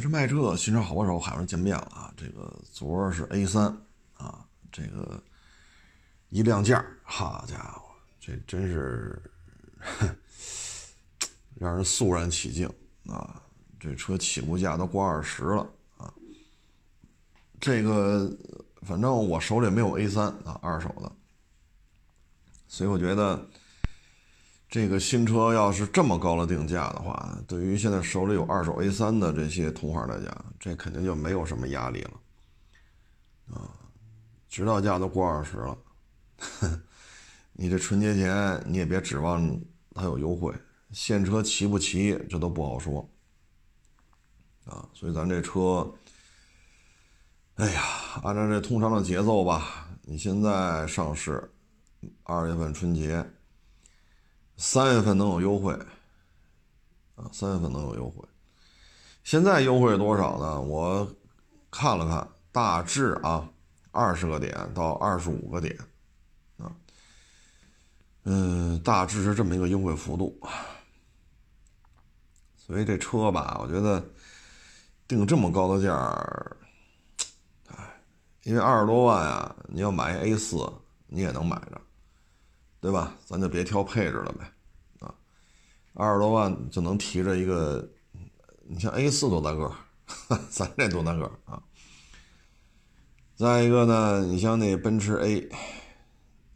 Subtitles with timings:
[0.00, 2.12] 这卖车，新车好帮手，海上见面了啊！
[2.16, 3.64] 这个昨儿是 A 三
[4.16, 5.22] 啊，这个
[6.30, 7.82] 一亮价，好家伙，
[8.18, 9.20] 这真是
[11.54, 12.66] 让人肃然起敬
[13.06, 13.42] 啊！
[13.78, 15.66] 这车起步价都过二十了
[15.98, 16.12] 啊！
[17.60, 18.30] 这个
[18.82, 21.12] 反正我手里没有 A 三啊，二手的，
[22.66, 23.46] 所以我觉得。
[24.70, 32.12] 这个新车要是这么高的定价的话，对于现在手里有二手 A3 的这些同行来讲，这肯定就没有什么压力了，
[33.52, 33.74] 啊，
[34.48, 35.76] 指导价都过二十了，
[37.52, 39.60] 你这春节前你也别指望
[39.92, 40.54] 它有优惠，
[40.92, 43.10] 现车齐不齐这都不好说，
[44.66, 45.92] 啊，所以咱这车，
[47.56, 47.82] 哎呀，
[48.22, 51.50] 按照这通常的节奏吧，你现在上市，
[52.22, 53.28] 二月份春节。
[54.62, 55.72] 三月份能有优惠，
[57.16, 58.22] 啊，三月份能有优惠。
[59.24, 60.60] 现在优惠多少呢？
[60.60, 61.10] 我
[61.70, 63.48] 看了看，大致啊，
[63.90, 65.74] 二十个点到二十五个点，
[66.58, 66.70] 啊，
[68.24, 70.38] 嗯，大致是这么一个优惠幅度。
[72.58, 74.04] 所以这车吧，我觉得
[75.08, 76.56] 定这么高的价儿，
[77.68, 78.02] 哎，
[78.42, 80.70] 因为二十多万啊，你要买 A 四，
[81.06, 81.80] 你也能买着。
[82.80, 83.14] 对吧？
[83.26, 84.50] 咱就别挑配置了呗，
[85.06, 85.14] 啊，
[85.92, 87.86] 二十多万就能提着一个，
[88.66, 89.70] 你像 A 四多大个，
[90.48, 91.62] 咱这多大个啊？
[93.36, 95.46] 再一个呢，你像那奔驰 A，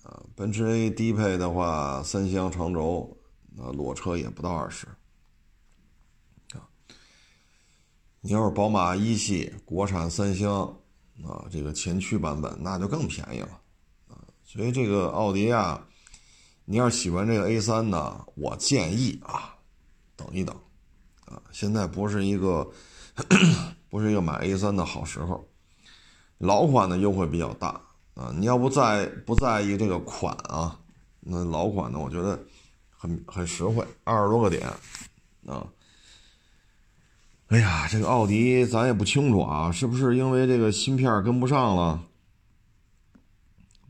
[0.02, 3.14] 啊，奔驰 A 低配的话，三厢长轴，
[3.58, 4.86] 啊，裸车也不到二十，
[6.54, 6.64] 啊，
[8.22, 10.62] 你要是宝马一系国产三厢，
[11.22, 13.60] 啊，这个前驱版本那就更便宜了，
[14.08, 15.86] 啊，所以这个奥迪啊。
[16.66, 19.54] 你要是喜欢这个 A 三呢，我建议啊，
[20.16, 20.56] 等一等，
[21.26, 22.66] 啊，现在不是一个
[23.90, 25.46] 不是一个买 A 三的好时候，
[26.38, 27.80] 老款的优惠比较大
[28.14, 30.80] 啊，你要不在不在意这个款啊，
[31.20, 32.42] 那老款的我觉得
[32.88, 34.66] 很很实惠，二十多个点
[35.46, 35.66] 啊，
[37.48, 42.02] 哎呀，这个奥迪咱也不清楚啊，是不是因为这个芯片跟不上了，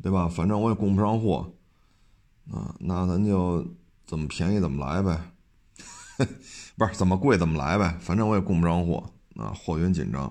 [0.03, 0.29] 对吧？
[0.29, 1.53] 反正我也供不上货。
[2.50, 3.66] 啊，那咱就
[4.06, 5.32] 怎么便宜怎么来呗，
[6.77, 10.25] 不是怎么贵怎么来呗，反正我也供不上货啊，货源紧张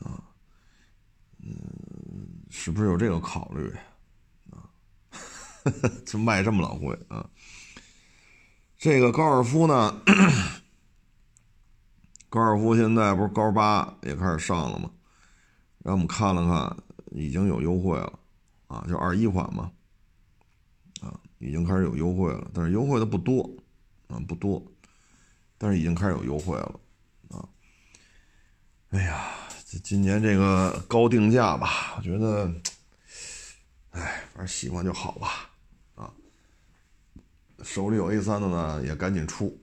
[0.00, 0.22] 啊，
[1.42, 1.56] 嗯，
[2.50, 3.70] 是不是有这个考虑
[4.50, 4.64] 啊？
[6.06, 7.28] 就卖这么老贵啊？
[8.78, 10.02] 这个高尔夫呢？
[12.28, 14.90] 高尔夫现在不是高八也开始上了吗？
[15.78, 16.76] 然后我们看了看，
[17.12, 18.18] 已经有优惠了
[18.66, 19.70] 啊，就二一款嘛。
[21.46, 23.48] 已经开始有优惠了，但是优惠的不多，
[24.08, 24.60] 啊不多，
[25.56, 26.80] 但是已经开始有优惠了，
[27.30, 27.48] 啊，
[28.90, 29.30] 哎呀，
[29.64, 32.52] 这今年这个高定价吧，我觉得，
[33.90, 35.50] 哎，反正喜欢就好吧，
[35.94, 36.12] 啊，
[37.62, 39.56] 手里有 A 三的呢，也赶紧出，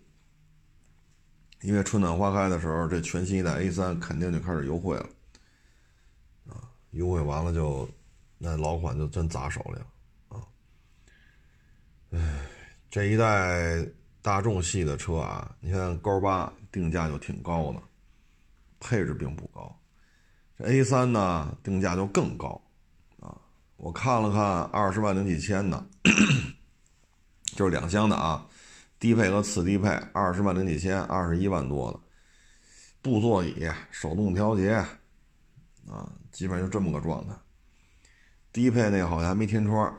[1.63, 5.09] 因为春暖花开的时候，这全新一代 A 三肯定就开始优惠了，
[6.47, 7.89] 啊，优惠完了就，
[8.38, 9.88] 那老款就真砸手里了。
[12.16, 12.19] 唉，
[12.91, 13.84] 这一代
[14.22, 17.81] 大众系的车啊，你看高八定价就挺高的，
[18.79, 19.75] 配置并不高。
[20.56, 22.62] 这 A 三呢，定价就更高
[23.19, 23.35] 啊！
[23.78, 25.84] 我看了看，二十万零几千的，
[27.56, 28.47] 就是两厢的啊，
[29.00, 32.00] 低配和次低配，二十万零几千，二十一万多的，
[33.02, 34.73] 布座椅，手动调节，
[35.90, 37.34] 啊，基本上就这么个状态。
[38.52, 39.91] 低配那好像还没天窗。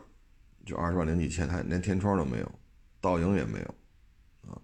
[0.64, 2.52] 就二十万零几千，它连天窗都没有，
[3.00, 3.74] 倒影也没有，
[4.50, 4.56] 啊，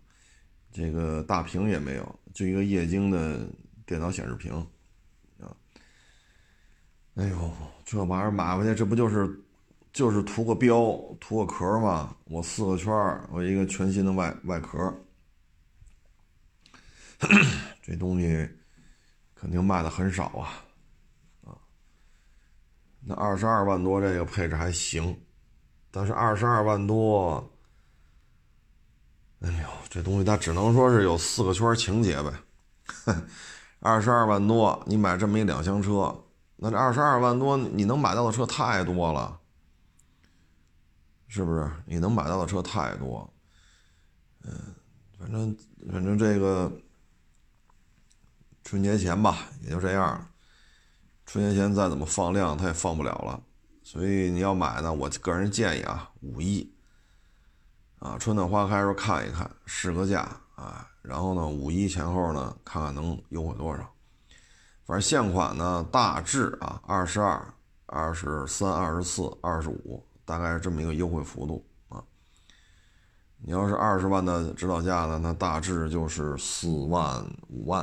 [0.73, 3.47] 这个大屏也没有，就一个液晶的
[3.85, 4.53] 电脑显示屏，
[5.39, 5.55] 啊，
[7.17, 7.53] 哎呦，
[7.85, 9.43] 这玩意儿买回去，这不就是
[9.93, 12.17] 就是图个标、图个壳吗？
[12.25, 12.91] 我四个圈
[13.31, 14.79] 我一个全新的外外壳，
[17.83, 18.49] 这东西
[19.35, 20.65] 肯定卖的很少啊，
[21.45, 21.59] 啊，
[23.01, 25.15] 那二十二万多这个配置还行。
[25.91, 27.51] 但是二十二万多，
[29.41, 32.33] 哎呦，这东西它只能说是有四个圈情节呗。
[33.81, 36.15] 二十二万多，你买这么一两厢车，
[36.57, 39.41] 那这二十二万多你能买到的车太多了，
[41.27, 41.71] 是不是？
[41.87, 43.33] 你能买到的车太多，
[44.43, 44.53] 嗯，
[45.19, 45.57] 反正
[45.91, 46.71] 反正这个
[48.63, 50.29] 春节前吧，也就这样了。
[51.25, 53.43] 春节前再怎么放量，它也放不了了。
[53.91, 56.73] 所以你要买呢，我个人建议啊，五一
[57.99, 60.21] 啊，春暖花开时候看一看，试个价
[60.55, 63.79] 啊，然后呢，五一前后呢，看看能优惠多少。
[64.85, 67.53] 反正现款呢，大致啊，二十二、
[67.87, 72.01] 二十三、二十四、二十五，大概是这么一个优惠幅度啊。
[73.39, 77.83] 你要是二十万的指导价呢，那大致就是四万、五万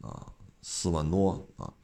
[0.00, 0.26] 啊，
[0.62, 1.74] 四万多啊。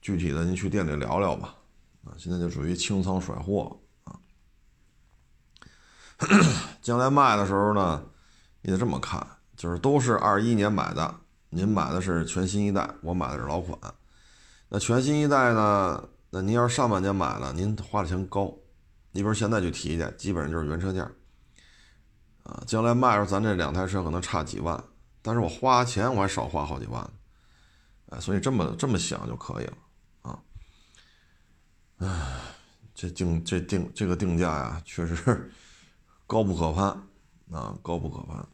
[0.00, 1.56] 具体的您去店里聊聊吧。
[2.04, 4.20] 啊，现在就属于清仓甩货啊。
[6.82, 8.02] 将来卖的时候呢，
[8.62, 11.14] 你得这么看，就是都是二一年买的，
[11.48, 13.78] 您买的是全新一代，我买的是老款。
[14.68, 18.52] 那全新一代呢，那您要是上半年买的，您花的钱高。
[19.12, 21.10] 你比如现在去提去，基本上就是原车价。
[22.42, 24.82] 啊，将来卖的时候，咱这两台车可能差几万，
[25.22, 27.08] 但是我花钱我还少花好几万。
[28.10, 29.76] 哎，所以这么这么想就可以了。
[32.04, 32.40] 唉，
[32.94, 35.50] 这定这定这个定价呀，确实
[36.26, 36.86] 高不可攀
[37.50, 38.46] 啊，高不可攀。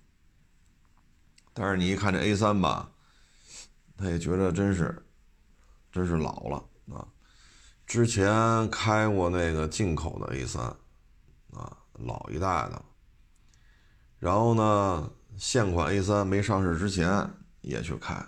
[1.52, 2.93] 但是你一看这 A 三吧，
[3.97, 5.05] 他也觉得真是，
[5.91, 6.64] 真是老了
[6.94, 7.08] 啊。
[7.87, 10.62] 之前开过那个进口的 A 三
[11.52, 12.81] 啊，老一代的。
[14.20, 17.29] 然后呢，现款 A 三没上市之前
[17.62, 18.25] 也去开，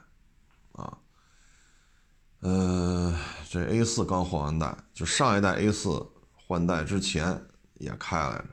[2.42, 3.16] 呃，
[3.48, 6.04] 这 A 四刚换完代，就上一代 A 四
[6.34, 7.40] 换代之前
[7.74, 8.44] 也开来着。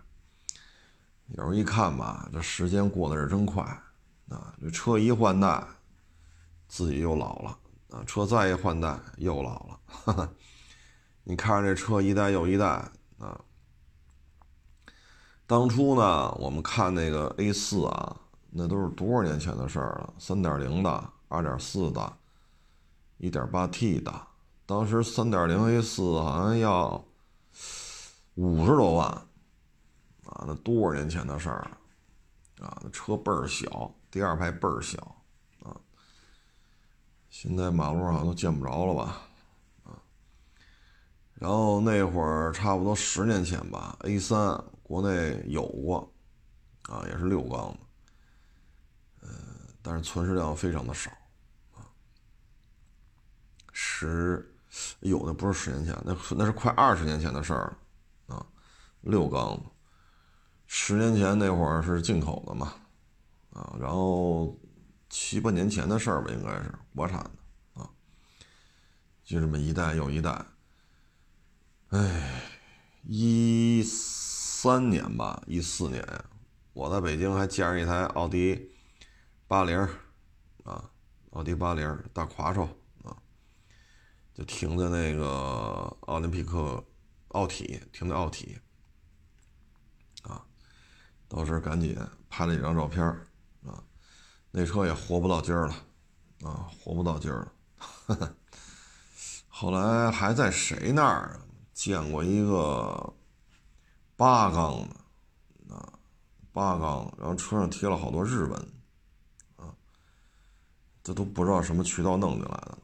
[1.30, 3.64] 有时候一看吧，这时间过得是真快。
[4.30, 5.64] 啊，这车一换代，
[6.68, 7.58] 自己又老了
[7.90, 8.04] 啊！
[8.06, 9.80] 车再一换代，又老了。
[9.88, 10.30] 哈哈，
[11.24, 12.68] 你看这车一代又一代
[13.18, 13.42] 啊。
[15.48, 18.16] 当初呢，我们看那个 A 四啊，
[18.52, 20.14] 那都是多少年前的事儿了？
[20.20, 22.18] 三点零的、二点四的、
[23.20, 24.28] 一点八 T 的，
[24.66, 27.06] 当时三点零 A 四好像要
[28.36, 30.46] 五十多万啊！
[30.48, 32.66] 那多少年前的事儿了？
[32.66, 34.98] 啊，那车倍儿小，第二排倍儿小，
[35.64, 35.76] 啊，
[37.30, 39.22] 现在马路上都见不着了吧，
[39.84, 40.00] 啊，
[41.34, 46.10] 然后那会儿差不多十年前吧，A 三国内有过，
[46.84, 47.80] 啊，也是六缸的，
[49.22, 49.30] 呃，
[49.82, 51.12] 但是存世量非常的少，
[53.82, 54.54] 十，
[55.00, 57.78] 有的不是十年前，那那是快二十年前的事儿
[58.28, 58.46] 了，啊，
[59.00, 59.64] 六缸的。
[60.68, 62.74] 十年前那会儿是进口的嘛，
[63.52, 64.60] 啊，然后
[65.10, 67.90] 七八年前的事儿吧，应该是国产的啊，
[69.24, 70.46] 就这么一代又一代。
[71.88, 72.52] 哎，
[73.04, 76.06] 一三年吧，一四年，
[76.74, 78.74] 我在北京还见着一台奥迪
[79.48, 79.80] 八零
[80.66, 80.92] 啊，
[81.32, 82.68] 奥迪八零大夸手，
[84.40, 86.82] 就停在那个奥林匹克
[87.30, 88.58] 奥体，停在奥体
[90.22, 90.42] 啊。
[91.28, 91.94] 到时赶紧
[92.30, 93.06] 拍了几张照片
[93.66, 93.84] 啊，
[94.50, 95.76] 那车也活不到今儿了，
[96.50, 97.52] 啊，活不到今儿
[98.08, 98.34] 了。
[99.50, 101.42] 后来还在谁那儿
[101.74, 103.14] 见过一个
[104.16, 104.88] 八缸
[105.68, 106.00] 的，啊，
[106.54, 108.74] 八缸，然后车上贴了好多日文，
[109.58, 109.76] 啊，
[111.04, 112.78] 这都不知道什么渠道弄进来的，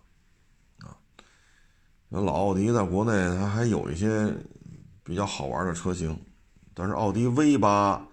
[2.10, 4.34] 老奥迪在国内它还有一些
[5.04, 6.18] 比较好玩的车型，
[6.74, 8.08] 但是奥迪 V 八。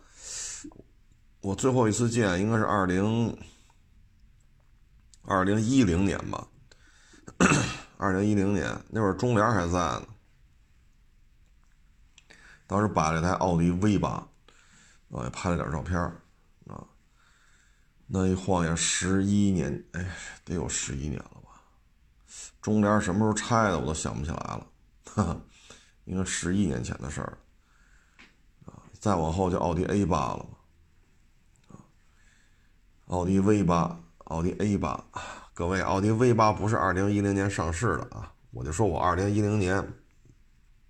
[1.41, 3.37] 我最后一次见应该是二零
[5.23, 6.47] 二零一零年吧，
[7.97, 10.07] 二零一零年那会儿中联还在呢，
[12.69, 14.25] 当时摆了台奥迪 V 八，
[15.09, 15.99] 我也拍了点照片
[16.69, 16.87] 啊，
[18.07, 21.42] 那一晃眼十一年，哎，得有十一年了？
[22.63, 24.67] 中联什么时候拆的我都想不起来了，
[25.05, 25.41] 哈哈，
[26.05, 27.37] 应该十一年前的事儿
[28.65, 30.47] 啊，再往后就奥迪 A 八了。
[33.09, 35.05] 奥迪 V 八，奥迪 A 八，
[35.53, 39.87] 各位，奥迪 V 八不是二零一零年上市的啊，我就说我二零一零年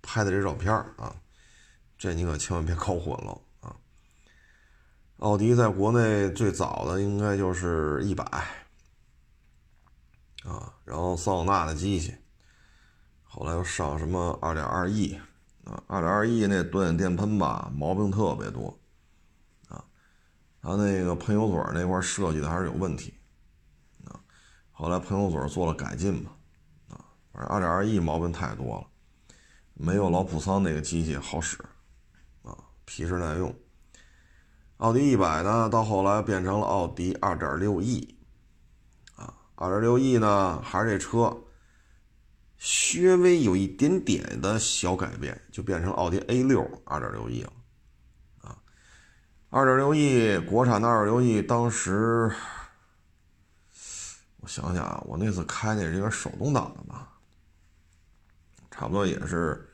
[0.01, 1.13] 拍的这照片啊，
[1.97, 3.75] 这你可千万别搞混了啊。
[5.17, 8.23] 奥迪在国内最早的应该就是一百
[10.43, 12.15] 啊，然后桑塔纳的机器，
[13.23, 15.19] 后来又上什么二点二 E
[15.63, 18.67] 啊，二点二 E 那短点电喷吧，毛病特别多。
[19.67, 19.83] 啊
[20.61, 23.13] 它那个喷油嘴那块设计的还是有问题，
[24.05, 24.19] 啊，
[24.71, 26.31] 后来喷油嘴做了改进吧，
[26.89, 28.87] 啊，反正二点二 E 毛病太多了，
[29.73, 31.57] 没有老普桑那个机器好使，
[32.43, 33.53] 啊，皮实耐用。
[34.77, 38.17] 奥迪一百呢，到后来变成了奥迪二点六 E，
[39.55, 41.35] 二点六 E 呢还是这车，
[42.57, 47.53] 稍微有一点点的小改变，就变成奥迪 A 六二点六 E 了。
[48.41, 48.57] 啊
[49.49, 52.31] 二点六 E 国产的二点六 E，当时
[54.37, 57.13] 我想想啊，我那次开那是一个手动挡的吧，
[58.71, 59.69] 差不多也是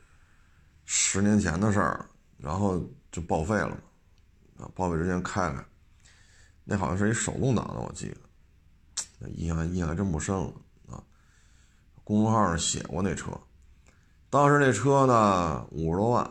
[0.84, 2.06] 十年前的事儿，
[2.36, 3.76] 然后就报废了，
[4.58, 5.64] 啊，报废之前开开，
[6.62, 8.16] 那好像是一手动挡的，我记得，
[9.28, 10.52] 印象印象还真不深了
[10.88, 11.02] 啊。
[12.04, 13.30] 公众号上写过那车，
[14.28, 16.24] 当时那车呢五十多万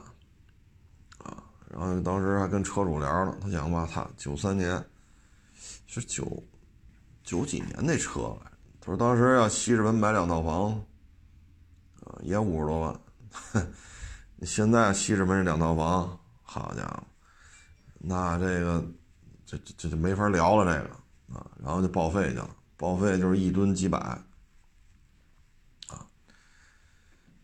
[1.19, 1.43] 啊。
[1.69, 4.83] 然后当时还跟车主聊了，他讲吧，他九三年
[5.85, 6.43] 是九
[7.23, 8.35] 九几年那车，
[8.81, 10.71] 他说当时要西直门买两套房，
[12.03, 12.99] 啊，也五十多万。
[14.43, 17.03] 现在西直门这两套房，好家伙，
[17.99, 18.83] 那这个
[19.45, 20.95] 这这这就没法聊了，这个
[21.37, 24.23] 啊，然后就报废去了，报废就是一吨几百，啊，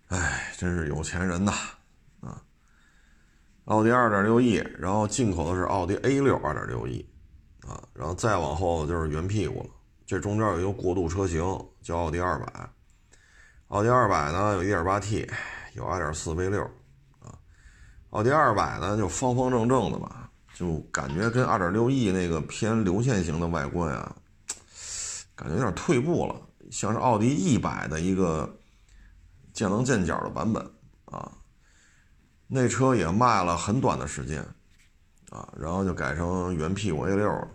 [0.07, 1.51] 哎，真是有钱人呐。
[2.21, 2.41] 啊
[3.65, 7.05] 奥迪 2.6E，然后进口的是奥迪 A6 2.6E，
[7.67, 9.69] 啊，然后再往后就是圆屁股了。
[10.05, 11.41] 这中间有一个过渡车型
[11.81, 12.45] 叫奥迪200，
[13.67, 15.29] 奥迪200呢有 1.8T，
[15.73, 16.63] 有2.4 V6，
[17.19, 17.37] 啊，
[18.11, 24.15] 奥迪200呢就方方正正的吧，就感觉跟 2.6E 那个偏流线型的外观啊，
[25.35, 28.57] 感觉有点退步了，像是奥迪一百的一个
[29.53, 30.63] 见棱见角的版本
[31.05, 31.31] 啊。
[32.47, 34.41] 那车也卖了很短的时间，
[35.29, 37.47] 啊，然后就改成原屁股 A 六了。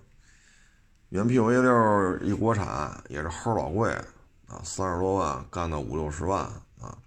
[1.08, 3.90] 原屁股 A 六一国产也是齁老贵，
[4.46, 6.44] 啊，三十多万干到五六十万
[6.80, 6.98] 啊。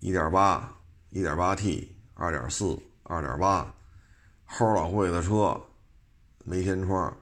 [0.00, 0.76] 一点八、
[1.10, 3.74] 一点八 T、二点四、二点八，
[4.48, 5.60] 齁老贵的车，
[6.44, 7.16] 没天窗。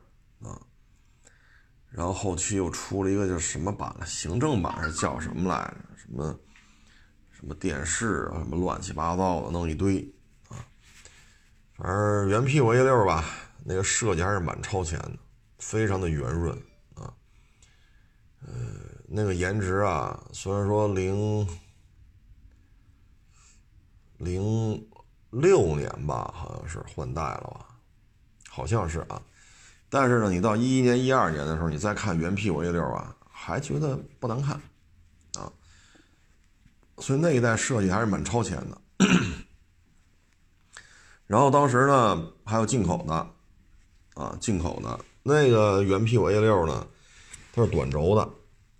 [1.91, 4.07] 然后后期又出了一个叫什么版了？
[4.07, 5.97] 行政版是叫什么来着？
[5.97, 6.39] 什么？
[7.31, 10.13] 什么电视啊，什么乱七八糟的，弄一堆
[10.49, 10.59] 啊。
[11.77, 13.25] 反正原屁股 A 六吧，
[13.65, 15.17] 那个设计还是蛮超前的，
[15.61, 16.61] 非常的圆润
[16.97, 17.15] 啊。
[18.45, 18.53] 呃，
[19.07, 21.49] 那个颜值啊，虽然说零
[24.17, 24.85] 零
[25.31, 27.79] 六年吧，好像是换代了吧，
[28.49, 29.23] 好像是啊。
[29.91, 34.61] 但是呢，你到一一年、一二年的时候，你再看原屁股 A 六啊，还觉得不难看。
[35.35, 35.51] 啊。
[36.99, 38.81] 所以那一代设计还是蛮超前的，
[41.29, 43.15] 然后当时呢还有进口的，
[44.15, 46.87] 啊，进口的那个原屁股 A 六呢，
[47.53, 48.29] 它是短轴的，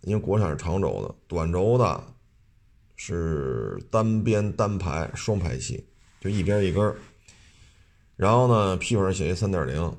[0.01, 2.05] 因为国产是长轴的，短轴的
[2.97, 5.87] 是单边单排双排气，
[6.21, 6.95] 就一边一根，
[8.17, 9.97] 然后呢屁股上写一三点零，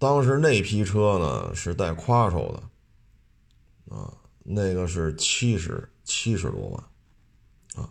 [0.00, 7.84] 当时那批车呢是带夸手的，啊，那个是七十七十多万。
[7.84, 7.90] 啊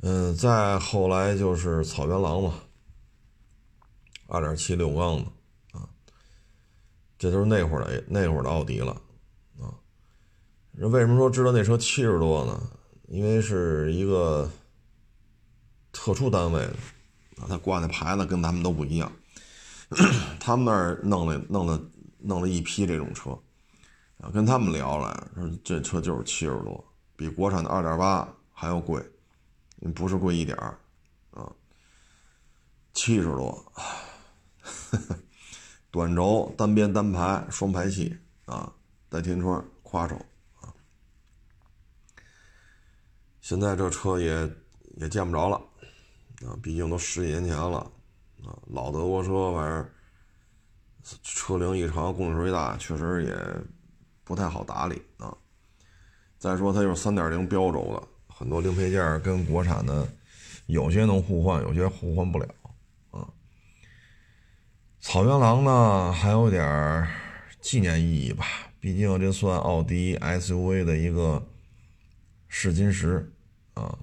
[0.00, 2.54] 嗯，再后来就是草原狼嘛，
[4.26, 5.88] 二点七六缸的啊，
[7.16, 8.90] 这都是那会儿的那会儿的奥迪了
[9.60, 9.70] 啊。
[10.72, 12.60] 为什么说知道那车七十多呢？
[13.06, 14.50] 因为是一个
[15.92, 16.74] 特殊单位的
[17.36, 19.12] 啊，他挂那牌子跟咱们都不一样，
[20.40, 21.80] 他们那儿弄了弄了
[22.18, 23.30] 弄了一批这种车。
[24.18, 26.84] 啊，跟他们聊了，说这车就是七十多，
[27.16, 29.02] 比国产的二点八还要贵。
[29.96, 30.78] 不是贵一点儿，
[31.32, 31.50] 啊，
[32.94, 33.72] 七十多，
[35.90, 38.72] 短轴单边单排双排气啊，
[39.08, 40.14] 带天窗夸手
[40.60, 40.70] 啊，
[43.40, 44.48] 现在这车也
[44.98, 45.56] 也见不着了
[46.46, 47.90] 啊，毕竟都十几年前了。
[48.44, 49.88] 啊，老德国车反正
[51.22, 53.36] 车龄一长，公里数一大，确实也
[54.24, 55.36] 不太好打理啊。
[56.38, 58.08] 再说它就是三点零标轴的。
[58.34, 60.08] 很多零配件跟国产的
[60.66, 62.48] 有些能互换，有些互换不了
[63.12, 63.28] 啊。
[65.00, 67.06] 草原狼呢，还有点
[67.60, 68.44] 纪念意义吧，
[68.80, 71.46] 毕竟这算奥迪 SUV 的一个
[72.48, 73.32] 试金石
[73.74, 73.96] 啊。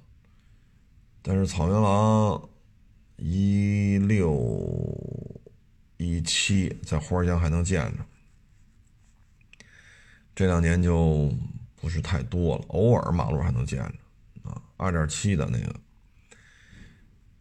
[1.21, 2.49] 但是草原狼
[3.19, 4.37] 一六
[5.97, 8.05] 一七在花乡还能见着，
[10.33, 11.29] 这两年就
[11.75, 14.61] 不是太多了，偶尔马路还能见着啊。
[14.77, 15.75] 二点七的那个，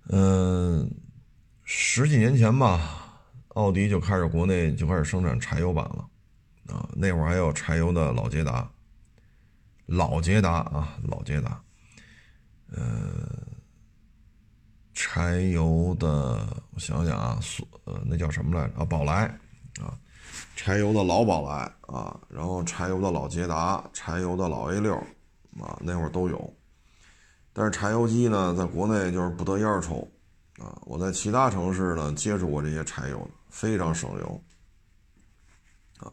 [0.08, 0.90] 嗯，
[1.62, 6.08] 十几年前吧，奥迪就开始国内就开始生产柴油版了，
[6.74, 8.68] 啊，那会儿还有柴油的老捷达，
[9.86, 11.62] 老捷达啊，老捷达，
[12.72, 13.28] 呃，
[15.00, 17.38] 柴油的，我想想啊，
[17.84, 18.80] 呃，那叫什么来着？
[18.80, 19.26] 啊，宝来
[19.80, 19.96] 啊，
[20.56, 24.96] 柴油的老宝来啊，然后柴油的老捷达，柴油的老 A 六
[25.60, 26.52] 啊，那会儿都有。
[27.52, 30.00] 但是柴油机呢，在国内就是不得烟抽，
[30.58, 34.44] 啊，我在其他城市呢接触过这些柴油，非常省油。
[35.98, 36.10] 啊，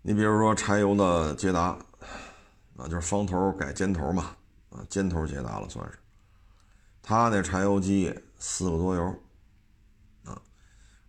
[0.00, 1.76] 你比如说柴油的捷达，
[2.78, 4.34] 啊，就是方头改尖头嘛，
[4.70, 5.98] 啊，尖头捷达了算是。
[7.04, 9.04] 他那柴油机四个多油，
[10.24, 10.40] 啊，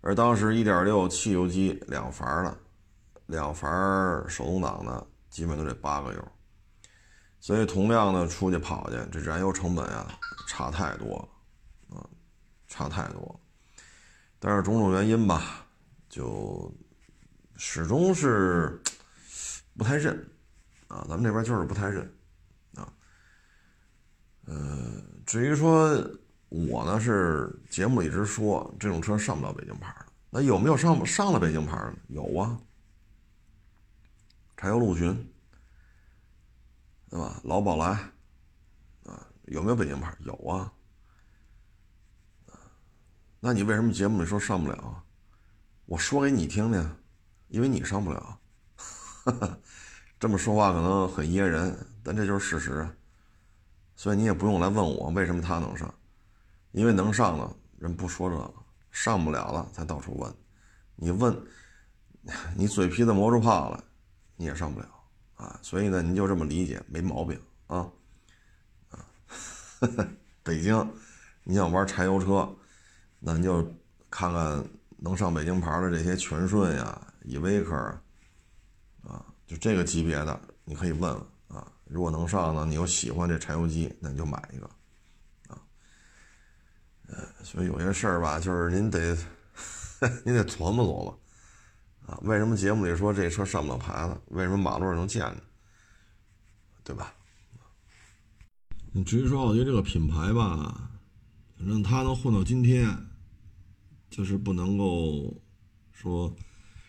[0.02, 2.58] 而当时1.6汽油机两阀的，
[3.28, 3.68] 两阀
[4.28, 6.32] 手动挡的，基本都得八个油。
[7.40, 11.30] 所以同样的出去跑去，这燃油成本啊差太多了。
[12.68, 13.40] 差太多，
[14.38, 15.66] 但是种种原因吧，
[16.10, 16.70] 就
[17.56, 18.82] 始终是
[19.78, 20.14] 不太认
[20.90, 21.06] 啊。
[21.08, 22.04] 咱们这边就是不太认
[22.74, 22.92] 啊。
[24.46, 25.90] 呃，至于说
[26.50, 31.94] 我呢，是节目里一直说这种车上不了北京牌的，那有没有上上了北京牌的？
[32.10, 32.58] 有啊，
[34.56, 35.14] 柴油陆巡，
[37.10, 37.42] 对吧？
[37.44, 37.88] 老宝来
[39.04, 40.16] 啊，有没有北京牌？
[40.20, 40.72] 有啊。
[43.40, 45.04] 那你为什么节目里说上不了？
[45.86, 46.98] 我说给你听听，
[47.48, 48.40] 因为你上不了。
[50.20, 52.88] 这么说话可能很噎人，但这就是事实。
[53.96, 55.94] 所以你也不用来问我为什么他能上，
[56.72, 58.54] 因为能上的人不说这个，
[58.92, 60.34] 上不了了才到处问。
[60.96, 61.38] 你问，
[62.56, 63.82] 你嘴皮子磨出泡来，
[64.36, 64.88] 你也上不了
[65.36, 65.60] 啊。
[65.62, 67.90] 所以呢，您就这么理解，没毛病啊。
[68.90, 69.06] 啊，
[70.44, 70.94] 北京，
[71.44, 72.54] 你想玩柴油车？
[73.20, 73.64] 那你就
[74.10, 74.64] 看看
[74.98, 77.76] 能上北京牌的这些全顺呀、依维柯
[79.04, 81.72] 啊，就这个级别的，你可以问问啊。
[81.86, 84.66] 如果能上呢，你又喜欢这柴油机，那你就买一个
[85.48, 85.62] 啊。
[87.08, 89.18] 呃，所以有些事儿吧，就是您得
[90.26, 91.20] 您得琢磨琢磨
[92.06, 92.20] 啊。
[92.24, 94.20] 为什么节目里说这车上不了牌子？
[94.28, 95.38] 为什么马路上能见着？
[96.84, 97.14] 对吧？
[98.92, 100.90] 你至于说奥迪这个品牌吧，
[101.58, 102.96] 反正它能混到今天。
[104.08, 105.36] 就是不能够
[105.92, 106.34] 说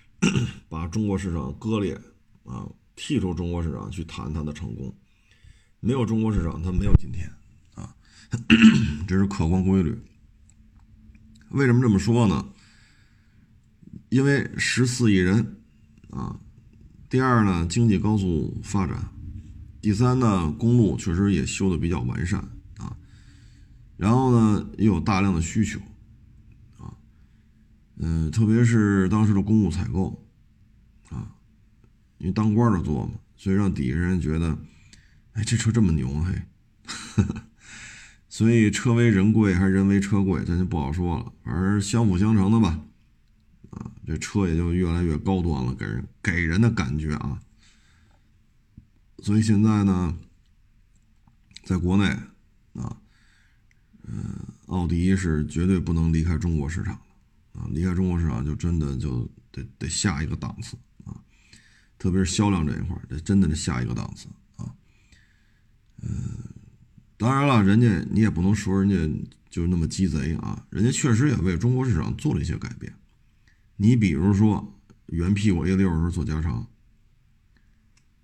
[0.68, 2.00] 把中国市场割裂
[2.44, 2.64] 啊，
[2.96, 4.92] 剔除中国市场去谈它的成功。
[5.80, 7.30] 没有中国市场，它没有今天
[7.74, 7.94] 啊，
[9.06, 9.96] 这是客观规律。
[11.50, 12.44] 为什么这么说呢？
[14.08, 15.56] 因为十四亿人
[16.10, 16.40] 啊，
[17.08, 19.08] 第二呢，经济高速发展，
[19.80, 22.40] 第三呢，公路确实也修的比较完善
[22.78, 22.96] 啊，
[23.96, 25.78] 然后呢，也有大量的需求
[26.78, 26.96] 啊。
[27.96, 30.25] 嗯，特别是当时的公务采购，
[32.18, 34.58] 因为当官的做嘛，所以让底下人觉得，
[35.32, 36.42] 哎，这车这么牛嘿，
[38.28, 42.80] 所以车为人贵还是人为车贵，咱就不好说了，反正相辅相成的吧，
[43.70, 47.40] 啊，这车也就越来越高端了，给人给人的感觉啊，
[49.18, 50.16] 所以现在呢，
[51.64, 52.04] 在国内
[52.74, 52.96] 啊，
[54.04, 56.98] 嗯，奥迪是绝对不能离开中国市场。
[57.58, 60.76] 啊，离开中国市场就真的就得得下一个档次，
[62.06, 64.28] 特别是销量这一块这真的是下一个档次
[64.62, 64.72] 啊。
[66.00, 66.38] 嗯，
[67.16, 72.94] 当然了，人家你也不能说人家就是那么鸡贼啊，人家确实也为中国市场做了一些改变。
[73.74, 76.68] 你比如说，原屁股 A 六是做加长，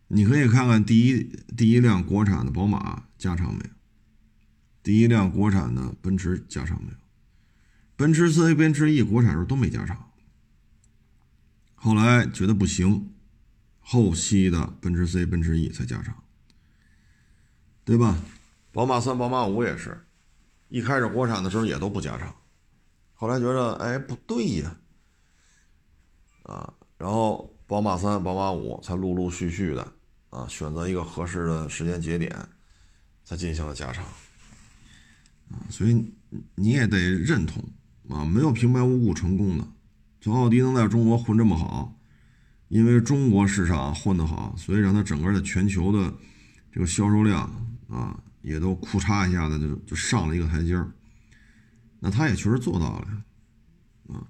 [0.06, 3.70] 你可以看看第一第一辆国产的宝马加长没有，
[4.84, 6.96] 第一辆国产的奔驰加长没有。
[7.96, 10.12] 奔驰 C、奔驰 E 国产时候都没加长，
[11.74, 13.12] 后来觉得不行，
[13.82, 16.24] 后期的奔驰 C、奔驰 E 才加长，
[17.84, 18.16] 对吧？
[18.72, 20.02] 宝马三、宝马五也是，
[20.68, 22.34] 一开始国产的时候也都不加长，
[23.12, 24.76] 后来觉得哎不对呀，
[26.44, 29.92] 啊，然后宝马三、宝马五才陆陆续续的
[30.30, 32.34] 啊选择一个合适的时间节点，
[33.24, 34.04] 才进行了加长，
[35.50, 36.12] 啊，所以
[36.54, 37.62] 你也得认同。
[38.08, 39.64] 啊，没有平白无故成功的。
[40.20, 41.94] 就奥迪能在中国混这么好，
[42.72, 46.10] 因为中国市场混得好，所以让它整个的全球的
[46.72, 47.42] 这个销售量
[47.86, 50.90] 啊，也都库嚓一下子就就上了一个台阶儿。
[52.00, 54.26] 那他也确实做到了，啊，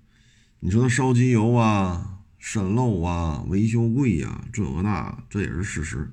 [0.59, 6.13] 你说他烧机油啊、渗漏啊、维修贵呀，这个那，这也是事实。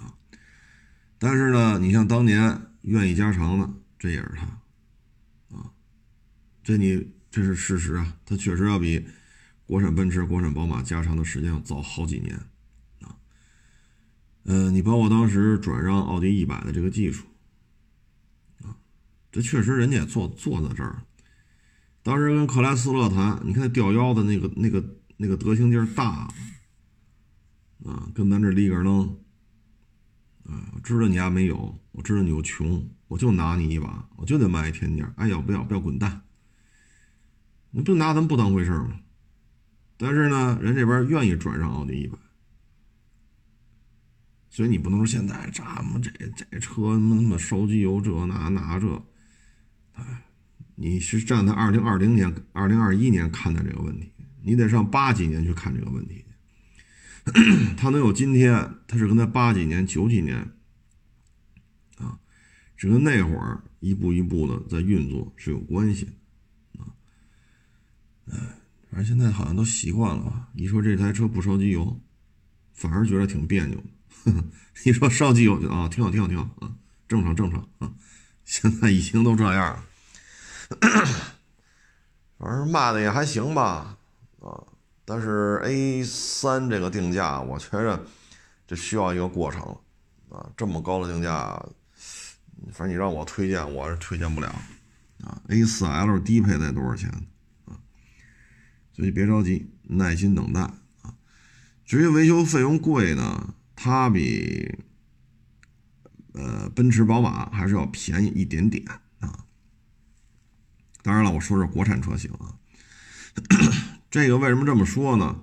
[0.00, 0.12] 啊，
[1.16, 4.60] 但是呢，你像当年愿意加长的，这也是他。
[6.64, 9.06] 这你这是事实啊，它确实要比
[9.66, 12.36] 国产奔驰、国产宝马加长的时间要早好几年
[13.00, 13.16] 啊。
[14.44, 17.26] 嗯，你包括当时转让奥迪一百的这个技术
[18.62, 18.78] 啊，
[19.32, 21.02] 这确实人家也做做到这儿。
[22.04, 24.82] 当时跟克莱斯勒谈，你看那吊腰的那个、那个、
[25.16, 26.28] 那个德行劲儿大
[27.84, 29.18] 啊，跟咱这里个楞
[30.44, 36.22] 啊，知道你家没有，我知道你又穷，我就拿你一把，我就得卖一天价，爱要不要，不要滚蛋。
[37.70, 39.00] 你不拿咱不当回事吗？
[39.98, 42.18] 但是呢，人这边愿意转让奥迪一百，
[44.50, 49.06] 所以你不能说现在这么这这车那么烧机油这那那这，
[49.94, 50.24] 哎，
[50.74, 56.26] 你是站在二零二零年、二零二一年看待这个问题，你得上八几年去看这个问题。
[57.78, 60.36] 他能有今天，他是跟他八几年、九几年
[61.96, 62.20] 啊，
[62.76, 66.12] 是跟那会儿一步一步的在运作是有关系的
[66.80, 66.92] 啊，
[68.26, 68.36] 哎。
[68.96, 70.48] 反正现在好像都习惯了吧？
[70.54, 72.00] 一说这台车不烧机油，
[72.72, 74.32] 反而觉得挺别扭的。
[74.86, 76.72] 一说烧机油就啊，挺好，挺好，挺好啊，
[77.06, 77.92] 正常，正常啊。
[78.46, 79.84] 现在已经都这样了，
[82.38, 83.98] 反正卖的也还行吧
[84.40, 84.64] 啊。
[85.04, 88.02] 但是 A 三这个定价，我觉着
[88.66, 89.60] 这需要一个过程
[90.30, 90.50] 啊。
[90.56, 91.62] 这么高的定价，
[92.72, 94.48] 反正你让我推荐，我是推荐不了
[95.22, 95.38] 啊。
[95.48, 97.12] A 四 L 低配得多少钱？
[98.96, 101.12] 所以别着急，耐心等待啊。
[101.84, 104.74] 至于维修费用贵呢，它比
[106.32, 108.82] 呃奔驰、宝马还是要便宜一点点
[109.20, 109.44] 啊。
[111.02, 112.56] 当然了，我说是国产车型啊。
[114.10, 115.42] 这个为什么这么说呢？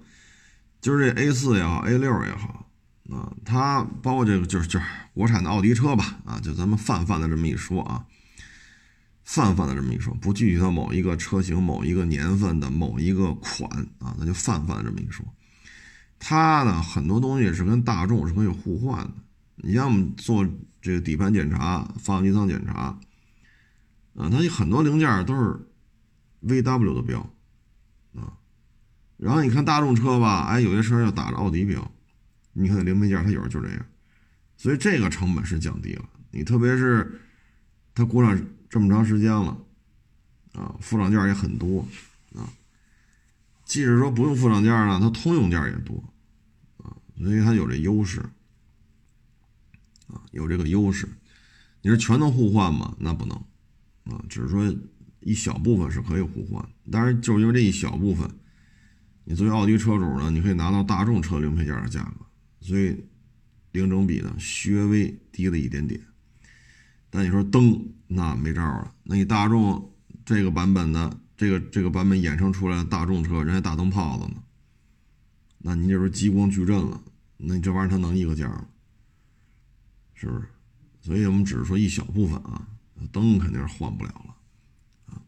[0.81, 2.67] 就是这 A 四也好，A 六也好
[3.11, 8.07] 啊，它包括这个就是就是国产的奥迪车吧啊，就咱们泛泛的这么一说啊。
[9.23, 15.25] 泛泛的这么一说，不具体到某一个车型、某一个年份的某一个款啊，那就泛泛的这么一说。
[16.19, 19.13] 它呢，很多东西是跟大众是可以互换的。
[19.55, 20.45] 你像我们做
[20.81, 22.99] 这个底盘检查、发动机舱检查，
[24.15, 25.57] 啊，它有很多零件都是
[26.41, 27.19] VW 的标
[28.13, 28.33] 啊。
[29.15, 31.91] 然后你看大众车吧，哎，有些车要打着奥迪标，
[32.51, 33.85] 你看零配件它有时候就这样，
[34.57, 36.03] 所以这个成本是降低了。
[36.31, 37.21] 你特别是
[37.95, 38.45] 它国产。
[38.73, 39.55] 这么长时间了，
[40.53, 41.87] 啊，副厂件也很多，
[42.33, 42.49] 啊，
[43.65, 46.03] 即使说不用副厂件呢，它通用件也多，
[46.77, 48.19] 啊，所以它有这优势，
[50.07, 51.07] 啊，有这个优势。
[51.83, 52.97] 你说全能互换吗？
[52.99, 53.37] 那不能，
[54.05, 54.75] 啊，只是说
[55.19, 56.67] 一小部分是可以互换。
[56.89, 58.27] 当然，就是因为这一小部分，
[59.23, 62.25] 你作为奥迪车主呢，你可以拿到大众车零配件的价格，
[62.59, 63.05] 所以
[63.71, 66.01] 零整比呢，稍微低了一点点。
[67.15, 69.93] 但你说灯那没招了，那你大众
[70.25, 74.41] 这个版本的这个这个版本衍生出来的大众车，人家大灯泡子呢，
[75.59, 76.99] 那你这时候激光矩阵了，
[77.37, 78.67] 那你这玩意儿它能一个价吗？
[80.15, 80.47] 是不是？
[81.01, 82.67] 所以我们只是说一小部分啊，
[83.11, 85.21] 灯肯定是换不了了啊。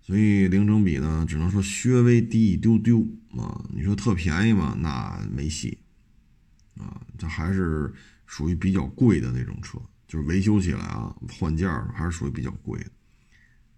[0.00, 3.62] 所以零整比呢，只能说稍微低一丢丢啊。
[3.68, 5.76] 你说特便宜嘛，那没戏
[6.78, 7.92] 啊，这还是
[8.24, 9.78] 属于比较贵的那种车。
[10.10, 12.90] 就是维修起来啊，换件儿还是属于比较贵的，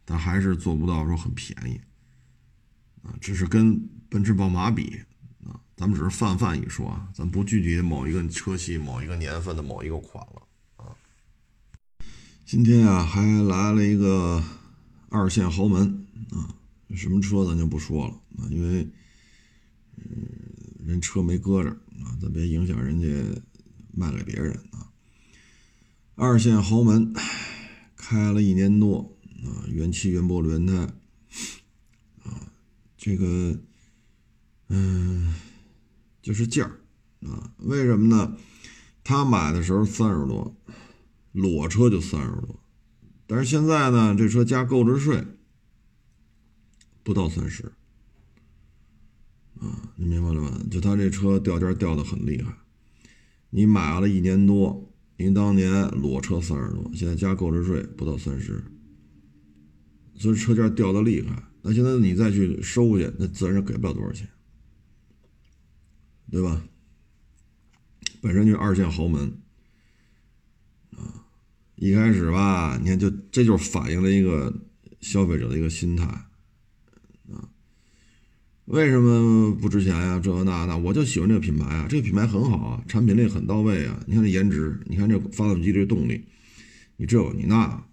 [0.02, 1.78] 但还是做不到说很便宜
[3.02, 3.12] 啊。
[3.20, 4.98] 只是跟奔驰、宝马比
[5.44, 10.42] 啊，咱们只是泛泛一说啊，咱不具体某一个车系、某一个年份的某一个款了
[10.76, 10.96] 啊。
[12.46, 14.42] 今天啊，还来了一个
[15.10, 16.48] 二线豪门啊，
[16.96, 18.88] 什么车咱就不说了啊，因为
[19.98, 23.06] 嗯，人车没搁这啊，咱别影响人家
[23.92, 24.58] 卖给别人。
[26.24, 27.12] 二线豪门
[27.96, 30.76] 开了一年多啊，原漆原玻璃原胎
[32.22, 32.46] 啊，
[32.96, 33.58] 这个
[34.68, 35.34] 嗯
[36.22, 36.78] 就是价儿
[37.28, 38.36] 啊，为什么呢？
[39.02, 40.54] 他买的时候三十多，
[41.32, 42.62] 裸车就三十多，
[43.26, 45.26] 但是现在呢，这车加购置税
[47.02, 47.72] 不到三十
[49.58, 50.56] 啊，你明白了吧？
[50.70, 52.54] 就他这车掉价掉的很厉害，
[53.50, 54.88] 你买了一年多。
[55.16, 58.62] 您当年裸车三十多，现在加购置税不到三十，
[60.16, 61.42] 所以车价掉的厉害。
[61.62, 64.28] 那现在你再去收去，那自然是给不了多少钱，
[66.30, 66.64] 对吧？
[68.20, 69.32] 本身就是二线豪门
[70.96, 71.24] 啊，
[71.76, 74.52] 一开始吧，你看就这就是反映了一个
[75.00, 76.04] 消费者的一个心态。
[78.66, 80.20] 为什么不值钱呀？
[80.22, 81.86] 这那那，我就喜欢这个品牌啊！
[81.90, 84.00] 这个品牌很好啊，产品力很到位啊！
[84.06, 86.24] 你看这颜值，你看这发动机这动力，
[86.96, 87.84] 你这你那，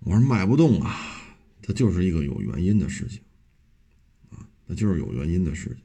[0.00, 0.96] 我说卖不动啊！
[1.62, 3.20] 它就是一个有原因的事情
[4.30, 5.76] 啊，它就是有原因的事情。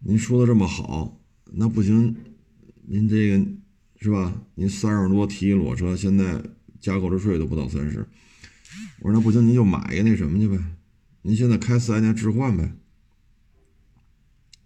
[0.00, 1.18] 您说的这么好，
[1.52, 2.14] 那不行，
[2.82, 3.46] 您这个
[3.98, 4.42] 是吧？
[4.54, 6.38] 您三十多提裸车，现在
[6.80, 8.06] 加购置税都不到三十，
[9.00, 10.62] 我说那不行，您就买一个那什么去呗。
[11.22, 12.72] 您现在开四 S 店置换呗，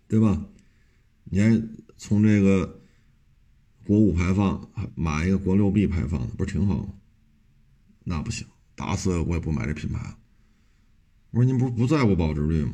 [0.09, 0.45] 对吧？
[1.25, 1.62] 你还
[1.97, 2.81] 从这个
[3.85, 6.88] 国五排放，买一个国六 B 排放的，不是挺好吗？
[8.05, 10.16] 那不行，打死我也不买这品牌。
[11.31, 12.73] 我说您不是不在乎保值率吗？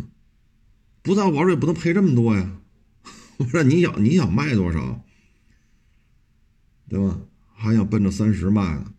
[1.03, 2.61] 不在乎保值率不能赔这么多呀。
[3.39, 5.03] 我说你想你想卖多少？
[6.89, 7.19] 对吧？
[7.55, 8.95] 还想奔着三十卖呢？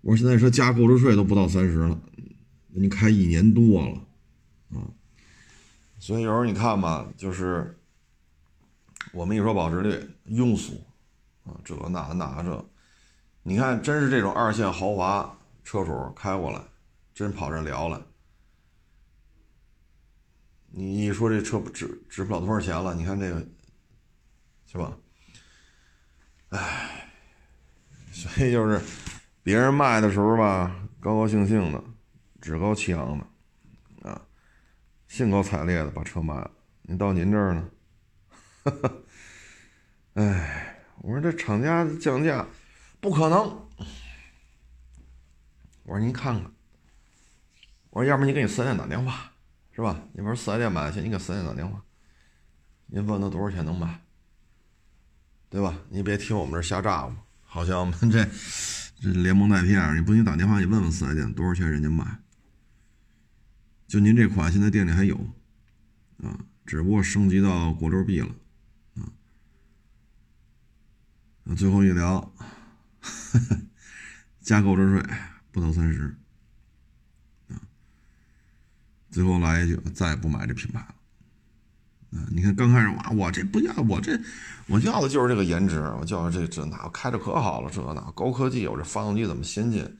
[0.00, 2.02] 我说现在说加购置税都不到三十了，
[2.72, 3.92] 你开一年多了
[4.70, 4.82] 啊。
[5.98, 7.78] 所以有时候你看吧，就是
[9.12, 10.82] 我们一说保值率，庸俗
[11.44, 12.64] 啊，这那那这，
[13.42, 16.60] 你看真是这种二线豪华车主开过来，
[17.14, 18.04] 真跑这聊了。
[20.74, 23.46] 你一说这车不值值不了多少钱了，你看这个，
[24.66, 24.96] 是吧？
[26.48, 27.10] 唉，
[28.10, 28.80] 所以就是
[29.42, 31.84] 别人卖的时候吧，高高兴兴的，
[32.42, 34.20] 趾高气昂的，啊，
[35.06, 36.50] 兴高采烈的把车卖了。
[36.82, 37.70] 您到您这儿呢？
[40.14, 42.44] 唉， 我说这厂家降价
[43.00, 43.38] 不可能。
[45.84, 46.52] 我说您看看，
[47.90, 49.30] 我说要不你给你四 S 店打电话。
[49.74, 50.02] 是吧？
[50.12, 51.82] 你不是四 S 店买的，你给四 S 店打电话，
[52.88, 54.02] 您问他多少钱能买，
[55.48, 55.78] 对吧？
[55.88, 58.22] 你别听我们这瞎诈呼，好像我们这
[59.00, 62.04] 这连蒙带骗，你不行打电话你问问四 S 店多少钱人家买。
[63.92, 65.14] 就您这款现在店里还有，
[66.22, 68.34] 啊，只不过升级到国六 B 了，
[71.44, 72.32] 啊，最后一聊，
[74.40, 75.04] 加购置税
[75.50, 76.16] 不到三十。
[77.50, 77.60] 啊
[79.10, 82.18] 最后来一句，再也不买这品牌了。
[82.18, 84.18] 啊，你看刚开始哇，我这不要，我这
[84.68, 89.98] 我要的就是这个颜值，我要这这那开着可好了，这那高科技，我这发动机怎么先进？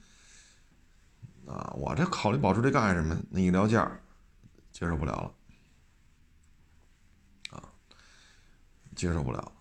[1.47, 3.17] 啊，我这考虑保值率干什么？
[3.29, 3.89] 那一聊价，
[4.71, 5.33] 接受不了了，
[7.57, 7.63] 啊，
[8.95, 9.51] 接受不了，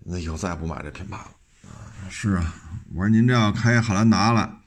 [0.00, 1.30] 那以后再也不买这品牌了。
[1.68, 2.54] 啊，是啊，
[2.94, 4.60] 我说您这要开汉兰达了。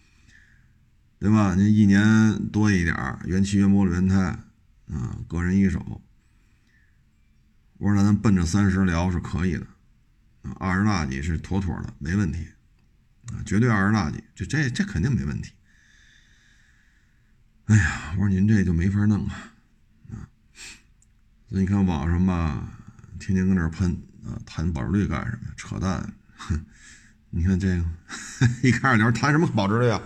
[1.19, 1.55] 对吧？
[1.55, 4.19] 您一年多一点儿原漆原玻璃原胎，
[4.85, 5.83] 啊，个人一手。
[7.79, 9.65] 我说咱奔着三十聊是可以的，
[10.43, 12.47] 啊，二十大几是妥妥的，没问题，
[13.33, 15.51] 啊，绝对二十大几，这这这肯定没问题。
[17.65, 19.51] 哎呀，我说您这就没法弄啊，
[20.11, 20.29] 啊，
[21.49, 22.67] 所以你看网上吧，
[23.19, 23.91] 天天搁那喷
[24.25, 25.53] 啊，谈保值率干什么？
[25.57, 26.13] 扯淡！
[26.37, 26.65] 哼，
[27.29, 27.85] 你看这个，
[28.63, 30.01] 一开始聊谈什么保值率啊？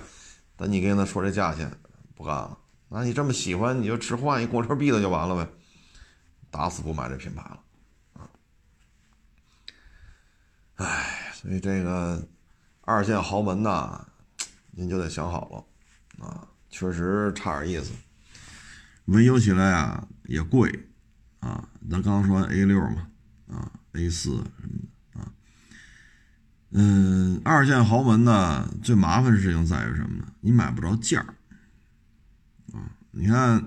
[0.57, 1.71] 等你跟他说这价钱
[2.15, 2.57] 不干了，
[2.89, 5.51] 那你这么喜欢，你就只换一国六 B 的就完了呗，
[6.49, 7.63] 打死不买这品牌了，
[8.13, 8.29] 啊，
[10.77, 12.27] 哎，所以这个
[12.81, 14.07] 二线豪门呐，
[14.71, 15.49] 您就得想好
[16.19, 17.91] 了，啊，确实差点意思，
[19.05, 20.87] 维修起来啊也贵，
[21.39, 23.07] 啊，咱刚刚说 A 六嘛，
[23.47, 24.79] 啊 A 四什么
[25.13, 25.31] 的啊。
[26.71, 30.27] 嗯，二线豪门呢，最麻烦的事情在于什么呢？
[30.39, 31.35] 你买不着件儿
[32.73, 32.95] 啊！
[33.11, 33.65] 你看，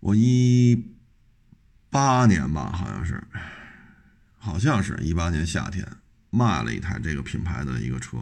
[0.00, 0.94] 我一
[1.90, 3.22] 八年吧，好像是，
[4.38, 5.86] 好像是一八年夏天
[6.34, 8.18] 卖了一台这个品牌的一个车，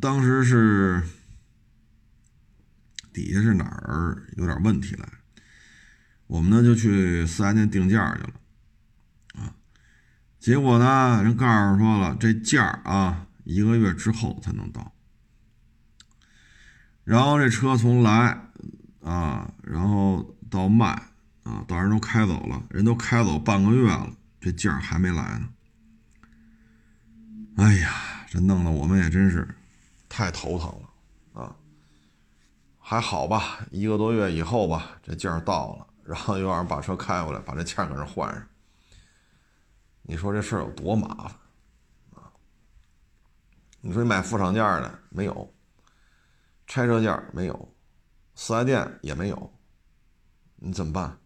[0.00, 1.02] 当时是
[3.12, 5.06] 底下是哪儿有点问题来，
[6.26, 8.30] 我们呢就去四 S 店定价去了。
[10.38, 11.22] 结果呢？
[11.24, 14.94] 人告诉说了，这件儿啊，一个月之后才能到。
[17.02, 18.48] 然后这车从来
[19.00, 20.86] 啊，然后到卖
[21.42, 25.48] 啊，到人都开走了，人都开走半个月了，这件儿还没来呢。
[27.56, 29.48] 哎呀，这弄得我们也真是
[30.10, 31.56] 太头疼了啊！
[32.78, 38.46] 还好吧，一个多月以后吧，这件儿到了，然后又让人把车开回来，把这件儿搁这换上。
[40.02, 41.32] 你说这事儿有多麻烦
[42.14, 42.30] 啊？
[43.80, 45.54] 你说你买副厂件的没有，
[46.66, 47.74] 拆车件没有，
[48.34, 49.58] 四 S 店也没有，
[50.56, 51.18] 你怎么办？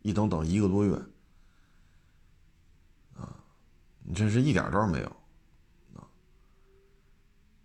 [0.00, 0.94] 一等等一个多月
[3.16, 3.36] 啊！
[4.02, 5.16] 你真是一点招没有！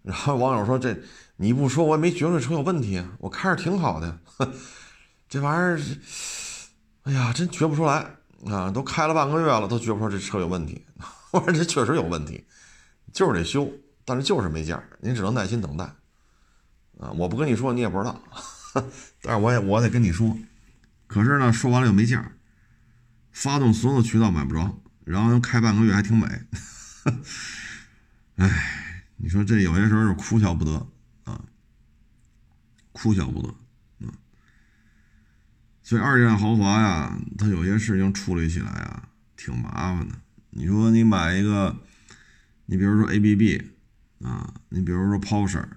[0.09, 0.99] 然后网友说：“这
[1.35, 4.19] 你不说我也没觉得这车有问题，我开着挺好的，
[5.29, 5.79] 这玩意儿，
[7.03, 8.05] 哎呀，真觉不出来。”
[8.47, 10.83] 啊，都开了半个月了，都觉不出这车有问题。
[11.31, 12.43] 我说这确实有问题，
[13.13, 13.69] 就是得修，
[14.05, 15.83] 但是就是没件您只能耐心等待。
[16.99, 18.19] 啊，我不跟你说，你也不知道。
[19.21, 20.35] 但是我也我得跟你说，
[21.05, 22.33] 可是呢，说完了又没件
[23.31, 26.27] 发动所有的渠道买不着，然后开半个月还挺美。
[28.37, 28.88] 哎，
[29.21, 30.87] 你说这有些时候是哭笑不得
[31.25, 31.43] 啊，
[32.93, 33.49] 哭笑不得
[34.07, 34.13] 啊。
[35.83, 40.15] 所以二线豪华呀，它有些事情处理起来啊，挺麻烦的。
[40.51, 41.75] 你说你买一个，
[42.65, 43.61] 你比如说 ABB
[44.21, 45.67] 啊，你比如说 Porsche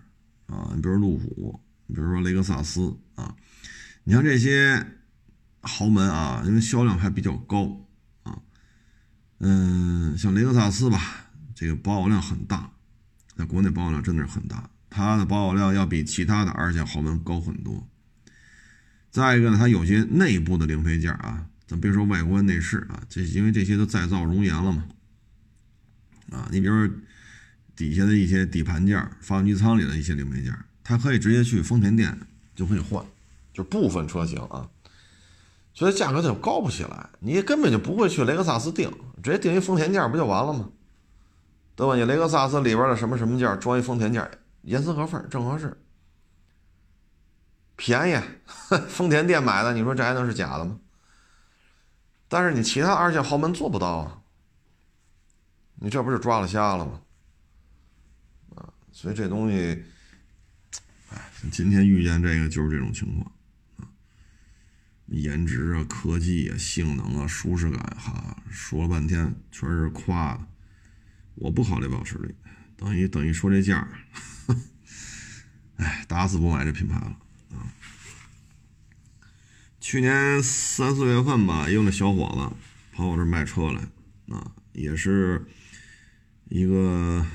[0.46, 3.34] 啊，你比如路虎，你比如说雷克萨斯啊，
[4.04, 4.86] 你像这些
[5.60, 7.86] 豪门啊，因为销量还比较高
[8.22, 8.38] 啊，
[9.38, 12.70] 嗯，像雷克萨斯吧，这个保有量很大，
[13.36, 17.86] 在国内保有量真的是很大，它的保有量要比其他的二线豪门高很多。
[19.10, 21.46] 再一个呢，它有些内部的零配件啊。
[21.64, 24.84] 咱别说外观内饰啊，这因为这些都再造熔岩了嘛，
[26.30, 26.94] 啊，你比如说
[27.74, 32.18] 底下的一些底盘件、发动机舱里的一些零配件，它可以直接去丰田店
[32.54, 33.02] 就可以换，
[33.54, 34.68] 就部分车型啊，
[35.72, 38.92] 所以价格就高不起来，你根本就不会去雷克萨斯订，
[39.22, 40.68] 直接订一丰田件不就完了吗？
[41.82, 41.96] 对吧？
[41.96, 45.76] 你雷克萨斯里边的什么什么件装一丰田件，严丝合缝，正合适，
[47.74, 48.22] 便宜，
[48.88, 50.78] 丰田店买的，你说这还能是假的吗？
[52.28, 54.22] 但是你其他二线豪门做不到啊，
[55.74, 57.00] 你这不是抓了瞎了吗？
[58.54, 59.82] 啊，所以这东西，
[61.10, 63.32] 哎，今天遇见这个就是这种情况，
[65.06, 70.46] 颜值啊、科技啊、性能啊、舒适感，哈，说了半天全是夸的，
[71.34, 72.34] 我不考虑保值率，
[72.76, 73.88] 等于等于说这价，
[75.76, 77.16] 哎，打死不买这品牌了
[77.50, 77.66] 啊。
[79.80, 83.82] 去年三四月份吧，有那小伙子跑我这卖车来，
[84.34, 85.44] 啊，也是
[86.48, 87.26] 一个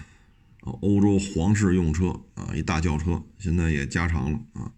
[0.61, 4.71] 欧洲皇室用车啊，一大轿车，现在也加长了啊。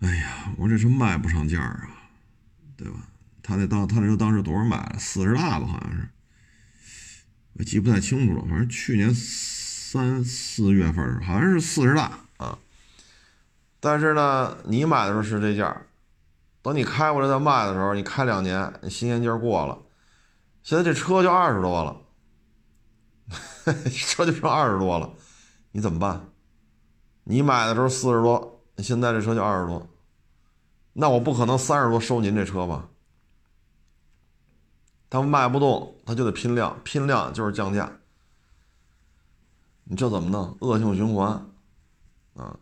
[0.00, 2.08] 哎呀，我这车卖不上价啊，
[2.76, 3.08] 对吧？
[3.42, 4.98] 他那当他那车当时多少买的？
[4.98, 6.08] 四十大吧，好像是，
[7.58, 8.42] 我记不太清楚了。
[8.48, 12.58] 反正去年三四月份好像是四十大啊。
[13.80, 15.82] 但是呢，你买的时候是这价，
[16.62, 19.78] 等你开过来再卖的时候，你开两年，新鲜劲儿过了，
[20.62, 22.00] 现在这车就二十多了，
[23.92, 25.12] 车就剩二十多了，
[25.72, 26.28] 你怎么办？
[27.24, 29.86] 你买的时候四十多，现在这车就二十多，
[30.94, 32.88] 那我不可能三十多收您这车吧？
[35.10, 37.90] 他卖不动，他就得拼量，拼量就是降价，
[39.84, 40.56] 你这怎么弄？
[40.60, 41.28] 恶性循环，
[42.34, 42.56] 啊！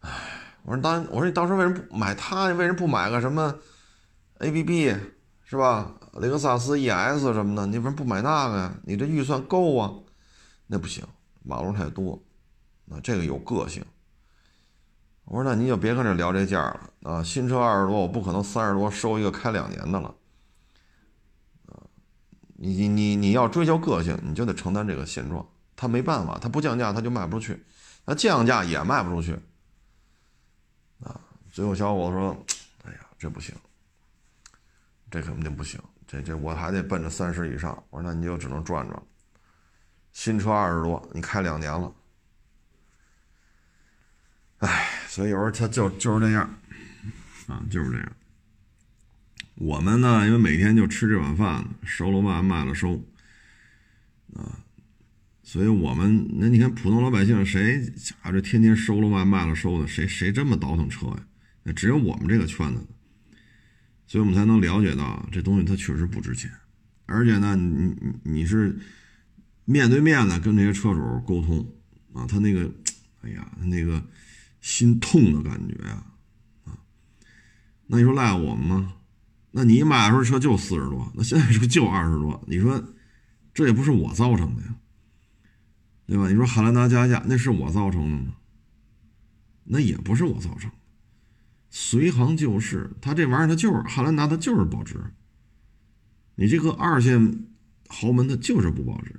[0.00, 0.10] 唉，
[0.62, 2.44] 我说当我说你当时为什么不买它？
[2.46, 3.56] 为什么不买个什么
[4.38, 4.94] A B B
[5.42, 5.94] 是吧？
[6.14, 7.66] 雷克萨斯 E S 什么的？
[7.66, 8.74] 你为什么不买那个呀？
[8.84, 9.92] 你这预算够啊？
[10.68, 11.04] 那不行，
[11.42, 12.22] 马路太多。
[12.84, 13.84] 那这个有个性。
[15.24, 17.22] 我说那你就别跟这聊这价了啊！
[17.22, 20.14] 新车二十多，我不可能三十多收一个开两年的了。
[22.64, 25.46] 你你你你要追求个性，你就得承担这个现状。
[25.76, 27.62] 他没办法，他不降价他就卖不出去，
[28.06, 29.38] 他降价也卖不出去。
[31.02, 31.20] 啊！
[31.52, 32.46] 最后小伙子说
[32.84, 33.54] ：“哎呀，这不行，
[35.10, 39.02] 这肯定不行，这这我还得奔着三十以上。”我说：“那你就只能转转。
[40.12, 41.92] 新车二十多，你开两年了，
[44.58, 46.48] 哎，所以有时候他就就是这样，
[47.48, 48.12] 啊，就是这样。
[49.54, 53.04] 我们呢，因为每天就吃这碗饭，收了卖，卖了收，
[54.34, 54.60] 啊。”
[55.46, 61.26] 所以我们那你看普通老百姓谁啊这天天收了卖卖了收的谁谁这么倒腾车呀？
[61.62, 62.84] 那只有我们这个圈子，
[64.06, 66.50] 所以我们才能了解到这东西它确实不值钱，
[67.04, 68.76] 而且呢，你你你是
[69.66, 71.64] 面对面的跟这些车主沟通
[72.14, 72.68] 啊，他那个
[73.20, 74.02] 哎呀他那个
[74.60, 76.02] 心痛的感觉呀
[76.64, 76.72] 啊，
[77.86, 78.94] 那你说赖我们吗？
[79.56, 82.82] 那你买的时候车就四十多，那现在车就二十多，你说
[83.54, 84.74] 这也不是我造成的呀？
[86.06, 86.28] 对吧？
[86.28, 88.34] 你说汉兰达加价，那是我造成的吗？
[89.62, 90.76] 那也不是我造成的，
[91.70, 94.96] 随行就市，它这玩意儿它就是汉兰达，它就是保值。
[96.34, 97.46] 你这个二线
[97.86, 99.14] 豪门它就是不保值。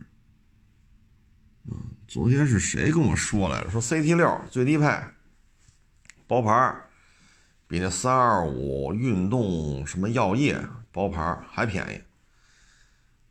[1.69, 3.69] 啊，昨天是谁跟我说来着？
[3.71, 4.85] 说 CT 六最低配，
[6.27, 6.75] 包牌
[7.67, 10.59] 比那三二五运动什么药业
[10.91, 12.01] 包牌还便宜。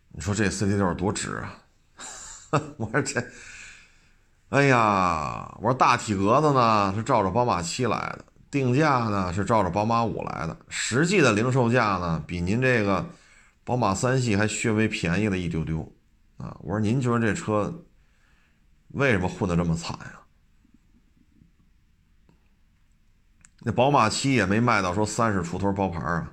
[0.08, 1.58] 你说这 CT 六多值啊？
[2.76, 3.24] 我说这，
[4.50, 13.04] 哎呀，我说大体格子呢是照着宝马七来的，定价呢是照着宝马五来的，实际的零售价呢比您这个
[13.64, 15.92] 宝马三系还略微便宜了一丢丢
[16.36, 16.56] 啊！
[16.60, 17.82] 我说您觉得这车
[18.88, 20.20] 为什么混得这么惨呀？
[23.64, 26.32] 那宝马七也没卖到说三十出头包牌啊，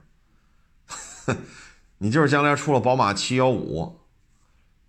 [1.98, 3.98] 你就是将来出了宝马七幺五。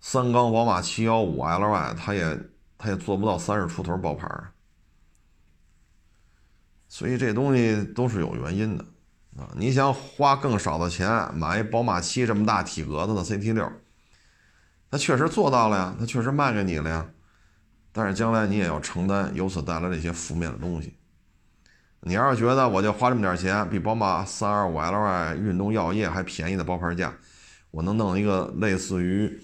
[0.05, 2.37] 三缸宝马七幺五 Ly，它也
[2.77, 4.27] 它也做不到三十出头包牌，
[6.89, 8.83] 所以这东西都是有原因的
[9.37, 13.71] 啊，你想花更少的钱买一宝马七这么大体格子的 CT 六，
[14.91, 17.09] 它确实做到了呀，它确实卖给你了呀，
[17.93, 20.97] 但是将来你也要承担由此带来的一些负面的东西。
[22.05, 27.13] 你要是觉得我就花这么点钱，比宝马三二五 Li 运动药业还便宜的包牌价，
[27.71, 29.41] 我能弄一个类似于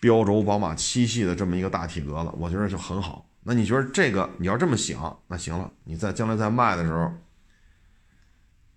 [0.00, 3.26] 标轴宝马七系的这么一个大体格子，我觉得就很好。
[3.42, 7.10] 那你觉得这个你要这么想，那行了，你在将来在卖的时候，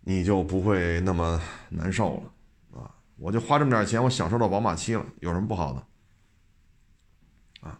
[0.06, 2.96] 你就不会那么难受了啊！
[3.18, 7.68] 我就花这么点钱，我享受到宝马七了，有什么不好的？
[7.68, 7.78] 啊，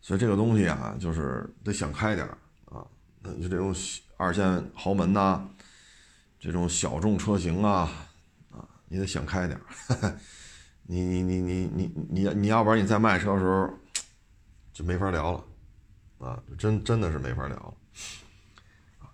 [0.00, 2.24] 所以这个东西啊，就是得想开点
[2.66, 2.86] 啊，
[3.22, 3.74] 那就这种。
[4.22, 5.42] 二线豪门呐，
[6.38, 7.90] 这种小众车型啊，
[8.52, 10.16] 啊，你得想开点儿
[10.86, 13.68] 你你你你你你你要不然你在卖车的时候
[14.72, 15.44] 就没法聊了，
[16.28, 17.74] 啊，真真的是没法聊了。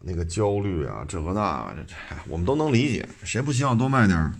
[0.00, 1.94] 那个焦虑啊，这个那这这，
[2.28, 4.32] 我们都能理解，谁不希望多卖点儿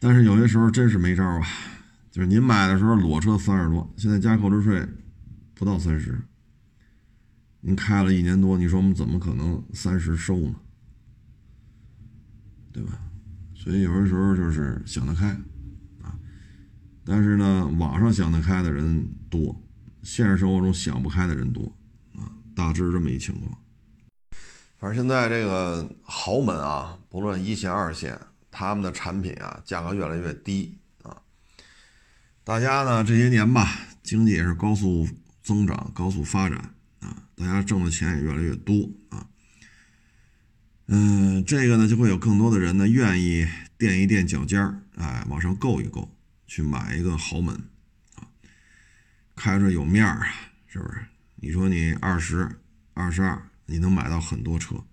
[0.00, 1.46] 但是有些时候真是没招啊，
[2.10, 4.82] 就是您买的时候裸车三十多，现在加购置税
[5.54, 6.18] 不到三十。
[7.60, 10.54] 您开了一年多，你说我们怎么可能三十收呢？
[12.72, 13.00] 对吧？
[13.54, 15.26] 所以有的时候就是想得开
[16.00, 16.16] 啊，
[17.04, 19.60] 但是呢，网上想得开的人多，
[20.02, 21.64] 现实生活中想不开的人多
[22.14, 23.58] 啊，大致这么一情况。
[24.78, 28.16] 反正现在这个豪门啊，不论一线二线，
[28.52, 31.20] 他们的产品啊，价格越来越低啊。
[32.44, 33.68] 大家呢这些年吧，
[34.04, 35.08] 经济也是高速
[35.42, 36.74] 增长、高速发展。
[37.38, 39.28] 大家挣的钱也越来越多啊，
[40.86, 46.12] 嗯，这个呢就会有更多的人呢愿意垫一垫脚尖儿，哎，往上够一够，
[46.46, 47.54] 去买一个豪门
[48.16, 48.26] 啊，
[49.36, 50.26] 开着有面儿啊，
[50.66, 50.98] 是不是？
[51.36, 52.60] 你说你二十
[52.94, 54.84] 二十二，你能买到很多车，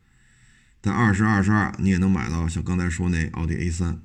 [0.80, 4.00] 但二十二十二，你也能买到像刚才说那奥迪 A 三，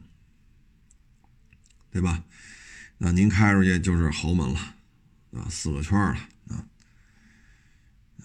[1.90, 2.24] 对吧？
[2.96, 4.58] 那您开出去就是豪门了
[5.32, 6.16] 啊，四个圈了。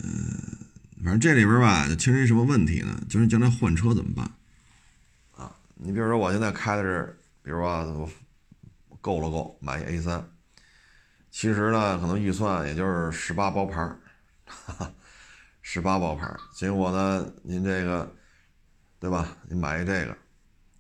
[0.03, 0.57] 嗯，
[1.03, 3.01] 反正这里边吧，就牵扯什么问题呢？
[3.07, 4.25] 就是将来换车怎么办？
[5.35, 8.09] 啊，你比如说我现在开的是，比如说
[9.01, 10.27] 够了够买一 A 三，
[11.31, 13.99] 其实呢，可能预算也就是十八包牌儿，
[15.61, 16.39] 十八包牌儿。
[16.53, 18.11] 结果呢，您这个，
[18.99, 19.37] 对吧？
[19.47, 20.17] 你买一这个，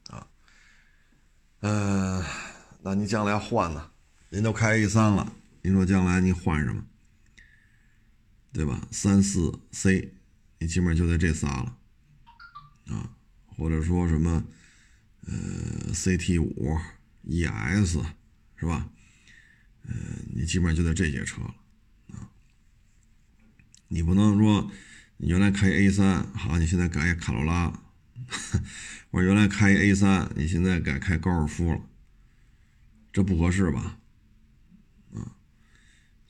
[0.09, 0.27] 啊，
[1.61, 2.23] 嗯，
[2.81, 3.91] 那您将来换呢？
[4.29, 6.83] 您都开 A 三了，您说将来您换什么？
[8.55, 8.87] 对吧？
[8.89, 10.13] 三四 C，
[10.59, 11.77] 你基本上就在这仨了，
[12.87, 13.13] 啊，
[13.45, 14.45] 或者说什么，
[15.27, 16.79] 呃，CT 五、
[17.23, 17.97] ES，
[18.55, 18.89] 是吧？
[19.83, 19.93] 呃，
[20.33, 21.53] 你基本上就在这些车了，
[22.13, 22.31] 啊，
[23.89, 24.71] 你不能说
[25.17, 27.81] 你原来开 A 三，好，你现在改卡罗拉，
[29.11, 31.81] 我原来开 A 三，你现在改开高尔夫了，
[33.11, 33.99] 这不合适吧？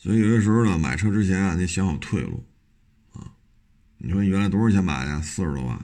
[0.06, 2.46] 所以有些时候呢，买车之前啊，得想好退路，
[3.14, 3.34] 啊，
[3.98, 5.20] 你说你原来多少钱买的？
[5.24, 5.84] 四十多万，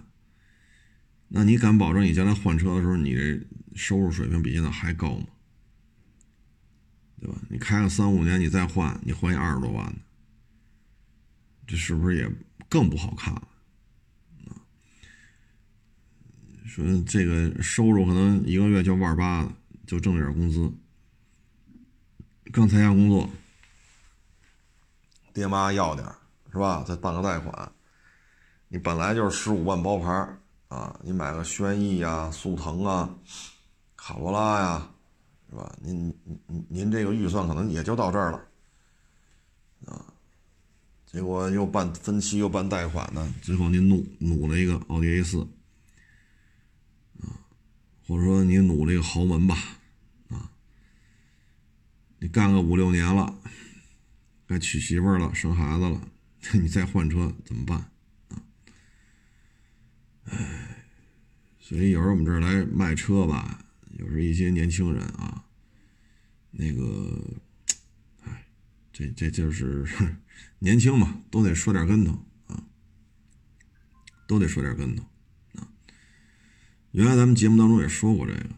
[1.29, 3.41] 那你敢保证你将来换车的时候，你这
[3.73, 5.25] 收入水平比现在还高吗？
[7.19, 7.35] 对吧？
[7.49, 9.95] 你开个三五年，你再换，你换一二十多万的，
[11.65, 12.29] 这是不是也
[12.69, 13.47] 更不好看了？
[14.49, 14.53] 啊，
[16.67, 19.51] 说这个收入可能一个月就万八的，
[19.87, 20.71] 就挣点工资，
[22.51, 23.27] 刚参加工作。
[25.33, 26.05] 爹妈要点
[26.51, 26.83] 是吧？
[26.85, 27.71] 再办个贷款，
[28.67, 30.11] 你本来就是十五万包牌
[30.67, 33.09] 啊，你买个轩逸呀、速腾啊、
[33.95, 34.89] 卡罗拉呀，
[35.49, 35.73] 是吧？
[35.81, 38.41] 您您您这个预算可能也就到这儿了
[39.85, 40.05] 啊。
[41.05, 45.41] 结果又办分期又办贷款呢，最后您努努了一个奥迪 A 四
[47.21, 47.31] 啊，
[48.05, 49.57] 或者说你努了一个豪门吧
[50.29, 50.51] 啊，
[52.19, 53.33] 你干个五六年了。
[54.51, 56.11] 该娶媳妇了，生孩子了，
[56.61, 57.77] 你再换车怎么办
[58.27, 58.43] 啊？
[60.25, 60.87] 唉，
[61.57, 63.63] 所以有时候我们这儿来卖车吧，
[63.97, 65.45] 有时候一些年轻人啊，
[66.51, 67.39] 那个，
[68.23, 68.45] 唉，
[68.91, 69.87] 这这就是
[70.59, 72.11] 年轻嘛，都得说点跟头
[72.47, 72.61] 啊，
[74.27, 75.05] 都得说点跟头
[75.53, 75.71] 啊。
[76.91, 78.49] 原来咱们节目当中也说过这个，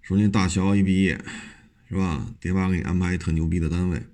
[0.00, 1.22] 说您大学一毕业
[1.86, 4.06] 是吧，爹妈给你安排一特牛逼的单位。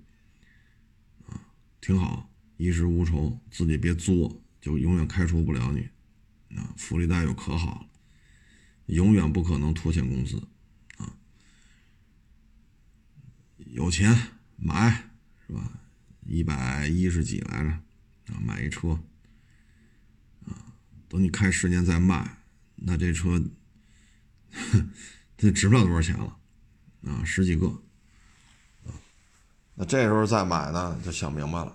[1.81, 5.87] 挺好，衣食无愁，自己别作，就永远开除不了你。
[6.57, 7.89] 啊，福利待遇可好了，
[8.87, 10.37] 永远不可能拖欠工资。
[10.97, 11.15] 啊，
[13.57, 14.15] 有钱
[14.57, 15.11] 买
[15.45, 15.79] 是吧？
[16.25, 17.69] 一百一十几来着，
[18.33, 18.99] 啊，买一车。
[20.45, 20.73] 啊，
[21.07, 22.43] 等你开十年再卖，
[22.75, 23.43] 那这车
[25.37, 26.39] 这值不了多少钱了
[27.03, 27.83] 啊，十几个。
[29.81, 31.73] 那这时候再买呢，就想明白了，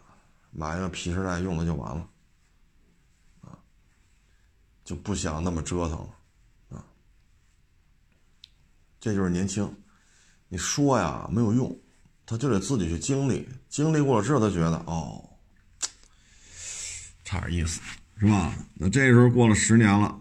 [0.51, 2.07] 买一个皮实带用的就完了
[3.41, 3.57] 啊，
[4.85, 6.85] 就不想那么折腾了啊。
[9.01, 9.75] 这就是年轻，
[10.49, 11.75] 你说呀没有用，
[12.27, 15.27] 他就得自己去经历，经历过了之后，他觉得哦，
[17.25, 17.81] 差点意思。
[18.19, 18.55] 是吧？
[18.75, 20.21] 那这时候过了十年了，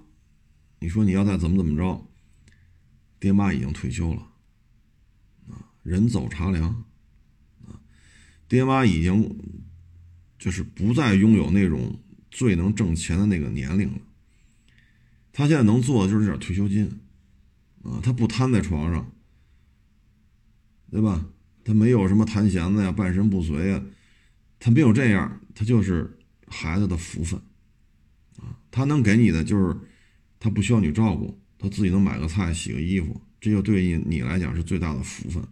[0.80, 2.08] 你说你要再怎么怎么着，
[3.20, 4.22] 爹妈已经退休了，
[5.50, 6.84] 啊，人走茶凉，
[8.54, 9.36] 爹妈已经
[10.38, 12.00] 就是不再拥有那种
[12.30, 13.98] 最能挣钱的那个年龄了。
[15.32, 16.86] 他现在能做的就是这点退休金，
[17.82, 19.12] 啊，他不瘫在床上，
[20.92, 21.26] 对吧？
[21.64, 23.84] 他没有什么弹弦子呀、半身不遂呀，
[24.60, 27.40] 他没有这样，他就是孩子的福分。
[28.38, 29.76] 啊他能给你的就是，
[30.40, 35.44] 他不需要你照顾，他自己能买个菜、洗个衣服，这就对你你来讲是最大的福分。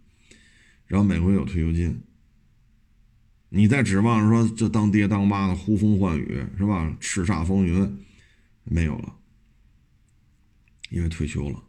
[0.86, 2.00] 然后每回有退休金，
[3.54, 6.96] 你再指望说这当爹当妈的呼风唤雨是吧？
[6.98, 7.98] 叱咤风云
[8.64, 9.14] 没有了，
[10.88, 11.62] 因为退休了。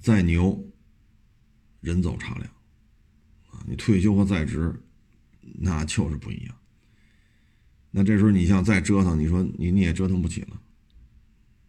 [0.00, 0.68] 再牛，
[1.80, 2.46] 人走茶凉
[3.50, 3.62] 啊！
[3.64, 4.74] 你退休和在职，
[5.40, 6.56] 那就是不一样。
[7.92, 10.60] 那这时候你想再折腾，你说你你也折腾不起了，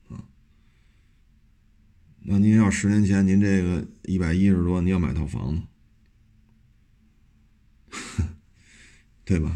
[0.10, 0.26] 啊？
[2.22, 5.62] 那您要十年前您这个一百一十多，你要买套房子，
[9.32, 9.50] 对吧？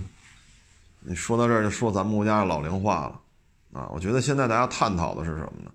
[1.02, 3.22] 你说到这儿就说咱们国家老龄化了，
[3.78, 3.90] 啊？
[3.92, 5.72] 我觉得现在大家探讨的是什么呢？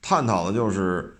[0.00, 1.14] 探讨的就是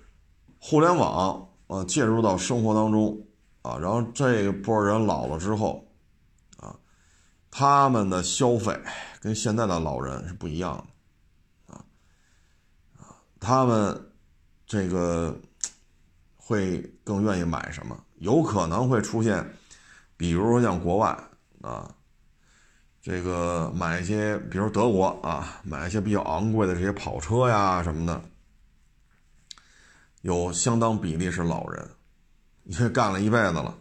[0.58, 3.20] 互联网啊介入到生活当中
[3.60, 5.86] 啊，然后这波人老了之后
[6.56, 6.74] 啊。
[7.50, 8.74] 他们的消费
[9.20, 10.74] 跟现在的老人是不一样
[11.68, 11.84] 的，啊
[12.98, 14.10] 啊，他们
[14.66, 15.38] 这个
[16.34, 17.94] 会更愿意买什么？
[18.20, 19.46] 有可能会出现，
[20.16, 21.08] 比如说像国外
[21.60, 21.92] 啊，
[23.06, 28.20] 这个买一些，比如德国啊，买一些比较昂贵的这些跑车呀什么的，
[30.22, 31.88] 有相当比例是老人，
[32.64, 33.78] 因为干了一辈子了，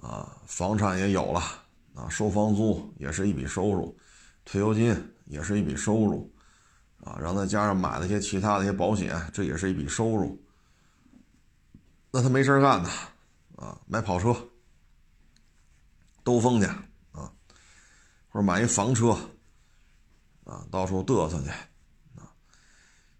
[0.00, 1.42] 啊，房产也有了。
[1.94, 3.94] 啊，收房租也是一笔收入，
[4.46, 4.96] 退休金
[5.26, 6.34] 也是一笔收入，
[7.04, 10.42] 啊，然后再加上买了一些其他的一些保险，这也是一笔收入。
[12.10, 12.88] 那他没事干呢，
[13.56, 14.34] 啊，买跑车，
[16.24, 16.66] 兜风去，
[18.34, 19.16] 或者买一房车，
[20.42, 21.50] 啊，到处嘚瑟去，
[22.18, 22.26] 啊，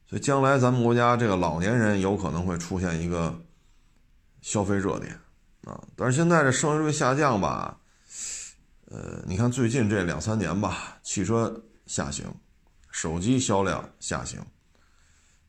[0.08, 3.40] 所以将来咱们国家这个老年人有可能会出现一个
[4.42, 5.16] 消费热点，
[5.62, 7.78] 啊，但是现在这生育率下降吧。
[8.86, 12.26] 呃，你看最近这两三年吧，汽车下行，
[12.90, 14.44] 手机销量下行，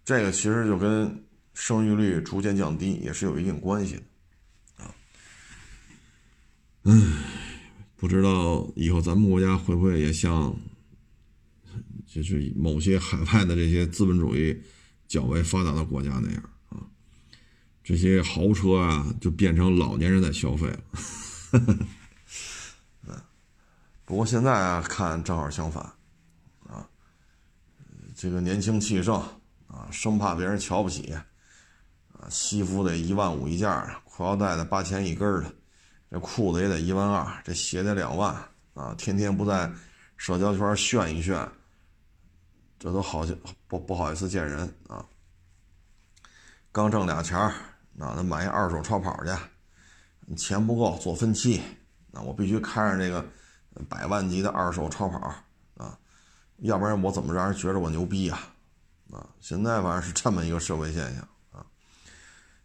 [0.03, 4.93] 这个其实就跟生育率逐渐降低也是有一定关系的啊。
[6.83, 7.23] 嗯，
[8.05, 10.55] 不知道以后咱们国家会不会也像，
[12.05, 14.55] 就是某些海外的这些资本主义
[15.07, 16.85] 较为发达的国家那样啊，
[17.83, 20.79] 这些豪车啊就变成老年人在消费了。
[24.05, 25.83] 不过现在啊，看正好相反，
[26.67, 26.87] 啊，
[28.15, 29.19] 这个年轻气盛
[29.65, 31.25] 啊，生怕别人瞧不起，啊，
[32.29, 33.67] 西服得一万五一件
[34.03, 35.51] 裤腰带得八千一根的，
[36.15, 38.33] 这裤子也得一万二，这鞋得两万
[38.73, 39.69] 啊，天天不在
[40.15, 41.45] 社交圈炫一炫，
[42.79, 43.35] 这都好像
[43.67, 45.05] 不不好意思见人啊。
[46.71, 47.53] 刚挣俩钱儿，
[47.91, 51.61] 那那买一二手超跑去，钱不够做分期，
[52.11, 53.25] 那我必须开上这个。
[53.89, 55.19] 百万级的二手超跑
[55.75, 55.99] 啊，
[56.59, 58.39] 要不然我怎么让人觉着我牛逼呀？
[59.11, 61.65] 啊，现在反正是这么一个社会现象啊。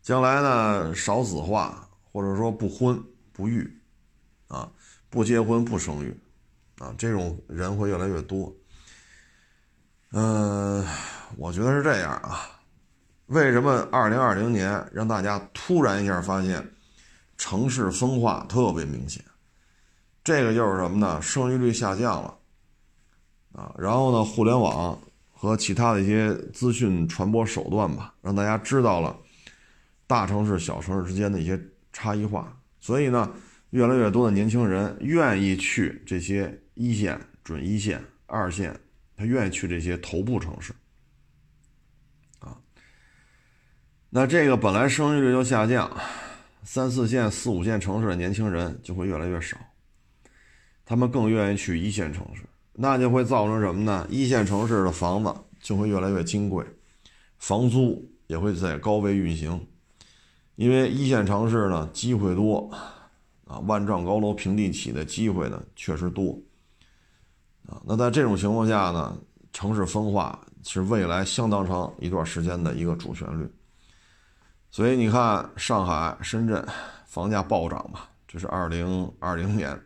[0.03, 3.03] 将来呢，少子化或者说不婚
[3.41, 3.67] 不育
[4.49, 4.71] 啊，
[5.09, 6.15] 不结婚不生育
[6.79, 8.55] 啊，这种人会越来越多。
[10.13, 10.87] 嗯，
[11.39, 12.61] 我觉得是这样啊。
[13.29, 16.71] 为什么二零二零年让大家突然一下发现
[17.39, 19.25] 城市分化特别明显？
[20.23, 21.23] 这个就是什么呢？
[21.23, 22.37] 生育率下降了，
[23.53, 25.01] 啊，然后呢，互联网
[25.33, 29.17] 和其他的一些资讯传播手段吧，让大家知道了
[30.07, 31.59] 大城市、小城市之间的一些
[31.93, 33.33] 差异化，所以呢，
[33.71, 38.75] 越来越多的年轻人愿意去这些一线、准一线、二线，
[39.17, 40.73] 他愿意去这些头部城市，
[42.41, 42.57] 啊，
[44.09, 45.95] 那这个本来生育率就下降，
[46.63, 49.57] 三四线、四五线城市的年轻人就会越来越少。
[50.87, 54.07] 他们更愿意去一线城市，那就会造成什么呢？
[54.11, 56.65] 一线城市的房子就会越来越金贵，
[57.39, 59.69] 房租也会在高位运行，
[60.61, 62.71] 因为一线城市呢机会多，
[63.47, 66.39] 啊，万丈高楼平地起的机会呢确实多，
[67.67, 69.17] 啊，那在这种情况下呢，
[69.55, 73.51] 城市分化是未来相当长一段时间的一个主旋律，
[74.71, 76.63] 所以你看上海、深圳
[77.07, 79.81] 房价暴涨嘛，这是二零二零年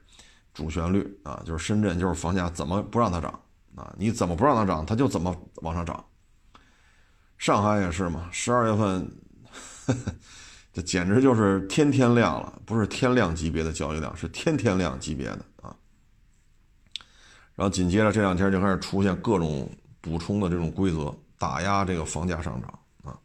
[0.53, 3.31] 主旋律啊，就是深圳就是房价怎么不让它涨
[3.77, 6.05] 啊，你怎么不让它涨，它就怎么往上涨。
[7.39, 9.09] 上海也是嘛，十二月份，
[10.75, 15.75] 这简直就是天天亮了，不是天量级别的交易量，是天天量级别的啊。
[17.55, 19.71] 然后紧接着这两天就开始出现各种
[20.01, 23.17] 补充的这种规则，打压这个房价上涨啊。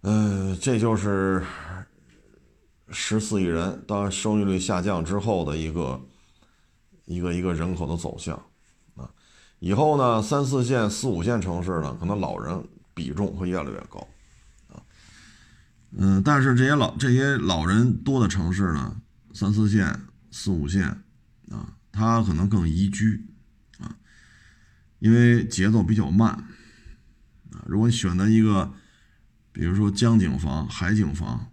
[0.00, 1.44] 嗯，这就是
[2.88, 6.00] 十四亿人当生育率下降之后的一个
[7.04, 8.34] 一个一个人口的走向
[8.96, 9.10] 啊。
[9.58, 14.08] 以后呢，三四线、四五线城市呢，可能老人比重会越来越高，
[15.96, 19.00] 嗯，但是这些老这些老人多的城市呢，
[19.32, 20.84] 三四线、四五线，
[21.50, 23.24] 啊，它可能更宜居，
[23.78, 23.96] 啊，
[24.98, 26.30] 因为节奏比较慢，
[27.50, 28.72] 啊，如果你选择一个，
[29.52, 31.50] 比如说江景房、海景房，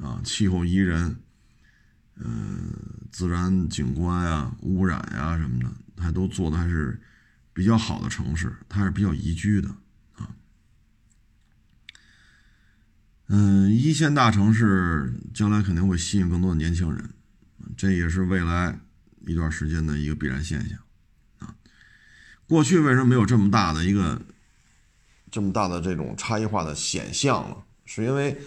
[0.00, 1.16] 啊，气候宜人，
[2.16, 2.72] 嗯，
[3.10, 7.00] 自然景观呀、污染呀什么的，还都做的还是。
[7.54, 9.68] 比较好的城市，它是比较宜居的
[10.14, 10.30] 啊。
[13.28, 17.10] 嗯，一线大城市将来肯定会吸引更多的年轻人，
[17.76, 18.78] 这也是未来
[19.26, 20.78] 一段时间的一个必然现象
[21.38, 21.54] 啊。
[22.46, 24.20] 过去为什么没有这么大的一个
[25.30, 27.56] 这么大的这种差异化的显象呢？
[27.84, 28.38] 是因为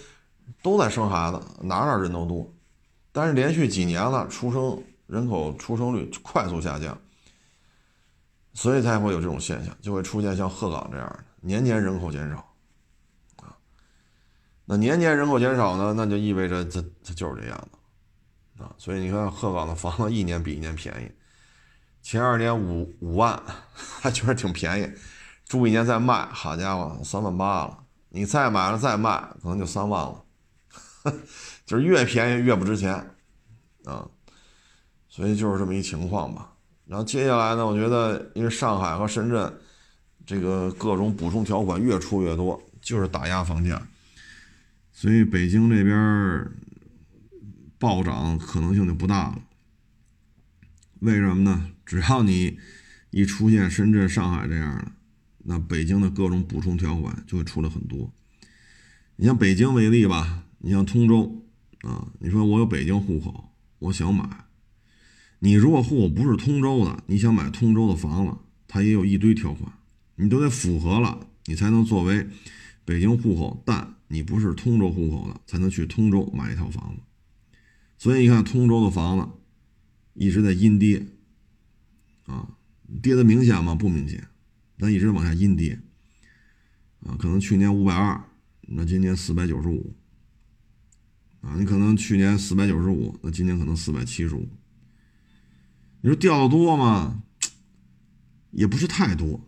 [0.63, 2.51] 都在生孩子，哪哪人都多，
[3.11, 6.99] 但是连续几年了，出生人口出生率快速下降。
[8.53, 12.50] 所以才会有这种现象，就会出现像鹤岗这样的年年人口减少，
[14.71, 17.67] 那年年人口减少呢，那就意味着它它就是这样
[18.57, 21.11] 的，啊，所以你看鹤岗的房子一年比一年便宜，
[22.01, 23.37] 前二年五五万
[23.75, 24.89] 还觉得挺便宜，
[25.45, 30.23] 住一年再卖，好家伙三万八了，你再买了再卖，可能就三万了，
[31.65, 32.93] 就是越便宜越不值钱，
[33.83, 34.07] 啊，
[35.09, 36.49] 所以就是这么一情况吧。
[36.85, 37.67] 然后接下来呢？
[37.67, 39.53] 我觉得，因为上海和深圳
[40.25, 43.81] 这个各种补充条款越出越多，就是打压房价，
[45.01, 46.47] 所以北京这边
[47.79, 49.41] 暴涨可能性就不大了。
[50.99, 51.71] 为什么呢？
[51.83, 52.59] 只要你
[53.09, 54.91] 一出现深圳、上海这样的，
[55.39, 58.13] 那北京的各种补充条款就会出来很多。
[59.15, 61.47] 你像北京为例吧，你像通州
[61.81, 64.45] 啊，你说我有北京户口，我想买。
[65.39, 68.37] 你如果户口不是通州的，你想买通州的房子，
[68.67, 69.73] 它也有一堆条款，
[70.17, 72.27] 你都得符合了，你才能作为
[72.85, 73.63] 北京户口。
[73.65, 77.01] 但你不是通州户口的，才能去通州买一套房子。
[77.97, 79.27] 所以你看，通州的房子
[80.13, 81.07] 一直在阴跌，
[82.25, 82.57] 啊，
[83.01, 83.73] 跌的明显吗？
[83.73, 84.27] 不明显，
[84.77, 85.79] 但一直往下阴跌，
[87.05, 88.21] 啊，可能去年五百二，
[88.67, 89.95] 那今年四百九十五，
[91.39, 94.49] 啊，你可能去年四百九十五，那今年可能四百七十五。
[96.01, 97.23] 你说掉的多吗？
[98.51, 99.47] 也不是太多，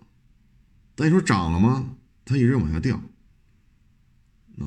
[0.96, 1.98] 但你说涨了吗？
[2.24, 3.04] 它一直往下掉，
[4.60, 4.66] 啊，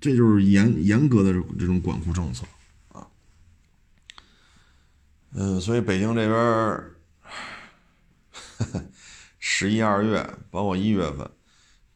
[0.00, 2.44] 这就是严严格的这种管控政策
[2.92, 3.06] 啊。
[5.32, 6.82] 嗯，所以北京这边
[9.38, 11.30] 十一二月，包括一月份，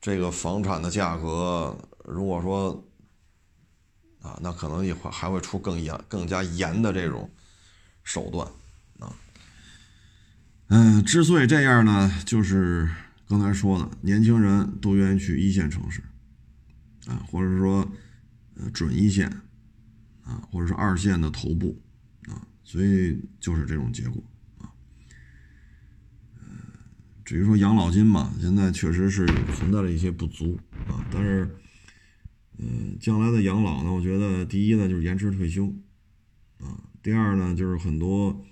[0.00, 2.86] 这个房产的价格，如果说
[4.22, 7.30] 啊，那可能也会还会出更严、更加严的这种
[8.02, 8.46] 手段。
[10.72, 12.88] 嗯，之所以这样呢，就是
[13.28, 16.00] 刚才说的，年轻人都愿意去一线城市，
[17.10, 17.90] 啊，或者说，
[18.54, 19.28] 呃，准一线，
[20.22, 21.82] 啊，或者是二线的头部，
[22.28, 24.22] 啊，所以就是这种结果，
[24.58, 24.70] 啊，
[27.24, 30.56] 至于说养老金嘛，现在确实是存在了一些不足，
[30.86, 31.56] 啊，但是，
[32.58, 35.66] 嗯，将来的养老呢，我觉得第一呢就是延迟退休，
[36.60, 38.44] 啊，第二呢就是很多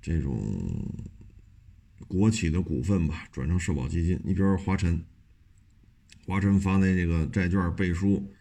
[0.00, 0.40] 这种。
[2.06, 4.20] 国企的股份吧，转成社保基金。
[4.22, 5.02] 你比如说华晨，
[6.26, 8.32] 华晨发那这个债券背书，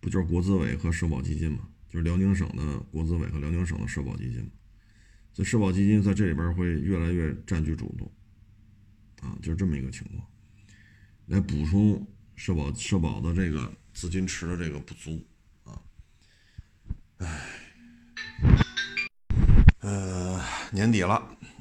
[0.00, 1.68] 不就是国资委和社保基金嘛？
[1.88, 4.50] 就是辽宁省的国资委和辽宁省的社保基金嘛。
[5.32, 8.10] 所以社保基金在这里边会越来越占据主动，
[9.20, 10.26] 啊，就是这么一个情况，
[11.26, 15.26] 来补充社保社保的这个资金池的这个不足，
[15.64, 15.80] 啊，
[17.18, 17.40] 唉，
[19.80, 21.14] 呃，年底了。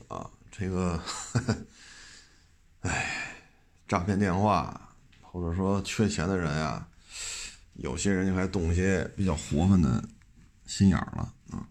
[0.08, 1.02] 啊这个，
[2.82, 3.34] 哎，
[3.88, 4.91] 诈骗电话、
[5.32, 6.86] 或者说缺钱的人呀，
[7.76, 10.10] 有些人就还动一些比较活泛的
[10.66, 11.70] 心眼了啊。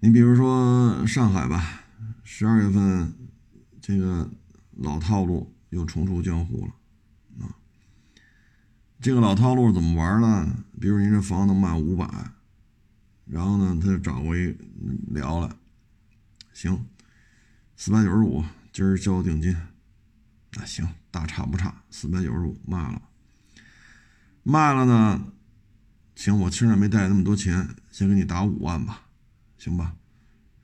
[0.00, 1.82] 你比如说上海吧，
[2.24, 3.12] 十二月份
[3.82, 4.30] 这个
[4.76, 7.52] 老套路又重出江湖了啊。
[8.98, 10.64] 这个老套路怎么玩呢？
[10.80, 12.08] 比如您这房子卖五百，
[13.26, 14.56] 然后呢，他就找我一
[15.08, 15.54] 聊了，
[16.54, 16.86] 行，
[17.76, 18.42] 四百九十五，
[18.72, 19.54] 今儿交定金。
[20.58, 23.00] 那行，大差不差，四百九十五卖了。
[24.42, 25.32] 卖了呢，
[26.16, 29.02] 行，我身上没带那么多钱，先给你打五万吧，
[29.56, 29.94] 行吧？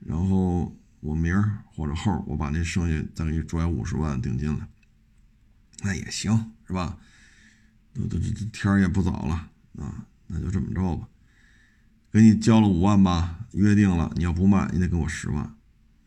[0.01, 4.67] 然后我明儿或者后我把那剩下再给你拽五十万定金来，
[5.83, 6.99] 那也行，是吧？
[7.95, 11.09] 这这这天也不早了啊，那就这么着吧，
[12.11, 15.45] 给你交了五万吧，约定了，你要不卖，你得给我十万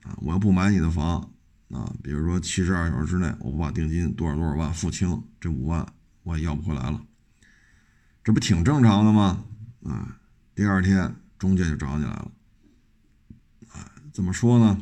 [0.04, 0.18] 啊！
[0.18, 1.32] 我要不买你的房
[1.70, 5.86] 啊，比如说七十二小时之内，我不把定金多少多少万付清，这五万
[6.24, 7.06] 我也要不回来了，
[8.24, 9.44] 这不挺正常的吗？
[9.84, 10.20] 啊，
[10.56, 12.32] 第二天中介就找你来了，
[13.70, 14.80] 啊，怎么说呢？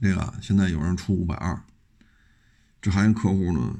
[0.00, 1.62] 这个现在有人出五百二，
[2.80, 3.76] 这还有客户呢，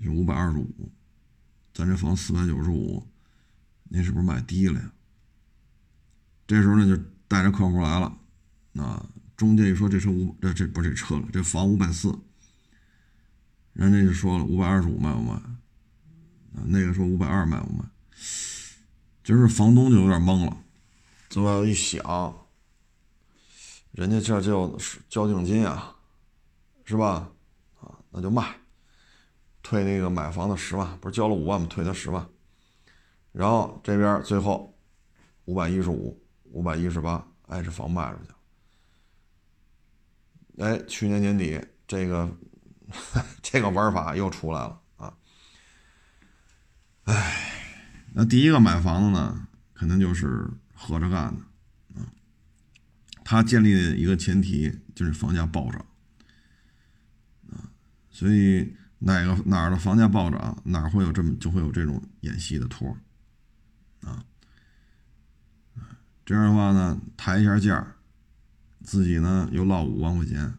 [0.00, 0.90] 是五百二十五。
[1.74, 3.06] 咱这房四百九十五，
[3.84, 4.90] 您是不是买低了呀？
[6.46, 8.18] 这时候呢，就带着客户来了，
[8.82, 9.06] 啊，
[9.38, 12.12] 中介一说这车五，这这不是这车了，这房五百四，
[13.72, 15.32] 人家就说了五百二十五卖不卖？
[15.34, 17.84] 啊，那个说五百二卖不卖？
[19.22, 20.56] 就是房东就有点懵了，
[21.28, 22.02] 这么一想，
[23.92, 24.76] 人家这就
[25.08, 25.94] 交定金啊，
[26.84, 27.30] 是吧？
[27.80, 28.56] 啊，那就卖。
[29.62, 31.68] 退那个买房的十万，不是交了五万吗？
[31.70, 32.28] 退他十万，
[33.30, 34.76] 然后这边最后
[35.44, 36.20] 五百一十五、
[36.50, 38.32] 五百一十八，哎，这房卖出去。
[40.58, 42.36] 哎，去年年底这个
[43.42, 45.14] 这个玩法又出来了啊！
[47.04, 47.52] 哎，
[48.14, 52.06] 那第一个买房子呢，肯定就是合着干的啊。
[53.24, 55.84] 他建立的一个前提就是房价暴涨
[57.50, 57.70] 啊，
[58.10, 58.74] 所以。
[59.00, 62.98] 哪个哪儿的房价暴涨，哪儿会有这么就会有这种演戏的托
[64.00, 64.24] 啊？
[66.26, 67.94] 这样的话呢，抬一下价，
[68.88, 70.54] 自己呢又落五万块钱，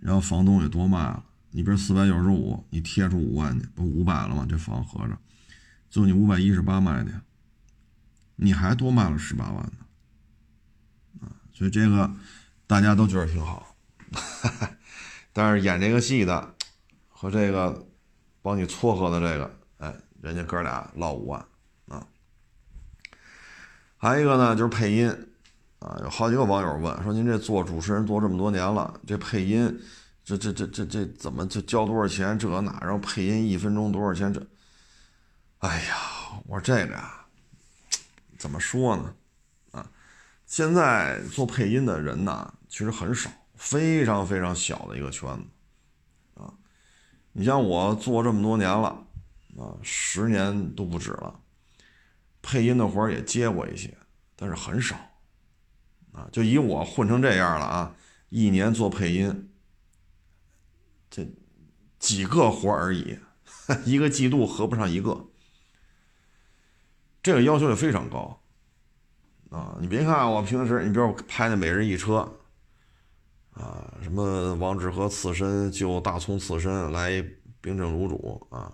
[0.00, 1.22] 然后房东也多卖了。
[1.50, 4.46] 你比如四百九十五，你贴出五万去，不五百了吗？
[4.48, 5.18] 这房合着，
[5.90, 7.20] 就你五百一十八卖的，
[8.36, 9.72] 你还多卖了十八万呢
[11.20, 11.28] 啊！
[11.52, 12.10] 所以这个
[12.66, 13.76] 大家都觉得挺好，
[15.34, 16.54] 但是演这个戏的。
[17.22, 17.86] 和这个
[18.40, 21.46] 帮你撮合的这个，哎，人家哥俩落五万
[21.86, 22.06] 啊。
[23.98, 25.29] 还有一个呢，就是配音
[25.80, 29.80] 啊，有好几个网友问说：“您这做主持人做这么多年了，这配音，
[30.22, 32.38] 这这这这这怎么就交多少钱？
[32.38, 32.78] 这哪？
[32.82, 34.32] 然后配音一分钟多少钱？
[34.32, 34.46] 这，
[35.60, 35.96] 哎呀，
[36.46, 37.24] 我说这个呀，
[38.36, 39.14] 怎么说呢？
[39.72, 39.90] 啊，
[40.44, 46.52] 现在做配音的人呢，其实很少，非常非常小的一个圈子啊。”
[47.32, 48.88] 你像我做这么多年了，
[49.56, 51.40] 啊，十年都不止了，
[52.42, 53.96] 配音的活也接过一些，
[54.36, 54.94] 但是很少，
[56.12, 57.94] 啊，就以我混成这样了啊，
[58.28, 59.50] 一年做配音，
[61.10, 61.26] 这
[61.98, 63.18] 几个活而已，
[63.84, 65.26] 一个季度合不上一个，
[67.22, 68.42] 这个要求也非常高，
[69.50, 72.14] 啊，你别看我平时，你比如拍那《每日一车》。
[73.52, 77.20] 啊，什么王致和刺身就大葱刺身来
[77.60, 78.72] 冰镇卤煮啊？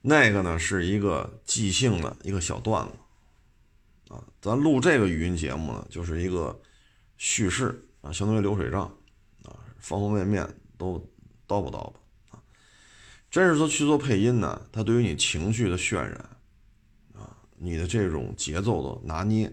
[0.00, 2.92] 那个呢是一个即兴的一个小段子
[4.14, 4.24] 啊。
[4.40, 6.60] 咱录这个语音节目呢，就是一个
[7.16, 8.82] 叙事啊，相当于流水账
[9.42, 10.46] 啊，方方面面
[10.76, 10.98] 都
[11.48, 12.00] 叨不叨吧
[12.30, 12.42] 啊。
[13.30, 16.12] 真是说去做配音呢，它对于你情绪的渲染
[17.14, 19.52] 啊，你的这种节奏的拿捏，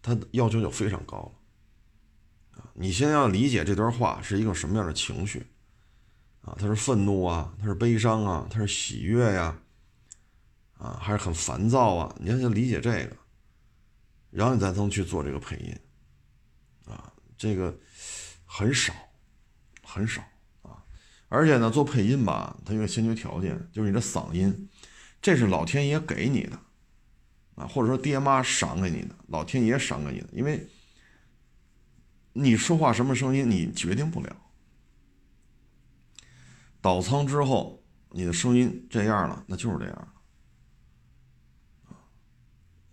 [0.00, 2.70] 它要求就非常高了啊。
[2.74, 5.46] 你先要理解这段话是一个什么样的情绪，
[6.42, 9.58] 啊，他是愤怒啊，他是悲伤啊，他是喜悦呀，
[10.78, 12.14] 啊，还是很烦躁啊？
[12.18, 13.16] 你要先理解这个，
[14.32, 15.78] 然后你才能去做这个配音，
[16.86, 17.78] 啊，这个
[18.44, 18.92] 很少，
[19.84, 20.20] 很少
[20.62, 20.82] 啊，
[21.28, 24.68] 而且呢，做配音吧，它有个先决条件，就是你的嗓音，
[25.20, 26.58] 这是老天爷给你的，
[27.54, 30.68] 啊，或者说爹妈赏给你的，老天爷赏给你的，因为。
[32.34, 34.34] 你说话什么声音，你决定不了。
[36.80, 40.14] 倒仓之后，你的声音这样了，那就是这样了。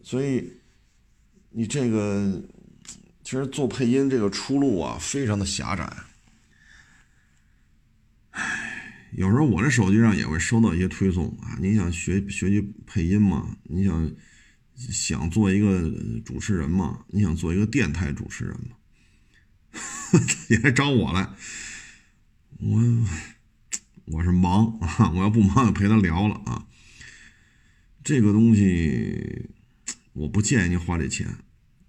[0.03, 0.58] 所以，
[1.51, 2.41] 你这个
[3.23, 5.91] 其实做配音这个出路啊，非常的狭窄。
[8.31, 13.57] 唉，有时候我这手机上也会收到一些推送啊，你想学学习配音吗？
[13.63, 14.11] 你想
[14.75, 15.91] 想做一个
[16.23, 17.03] 主持人吗？
[17.07, 18.77] 你想做一个电台主持人吗？
[20.49, 21.29] 也来找我来，
[22.59, 22.81] 我
[24.05, 26.65] 我是忙啊，我要不忙就陪他聊了啊。
[28.03, 29.49] 这个东西
[30.13, 31.27] 我不建议您花这钱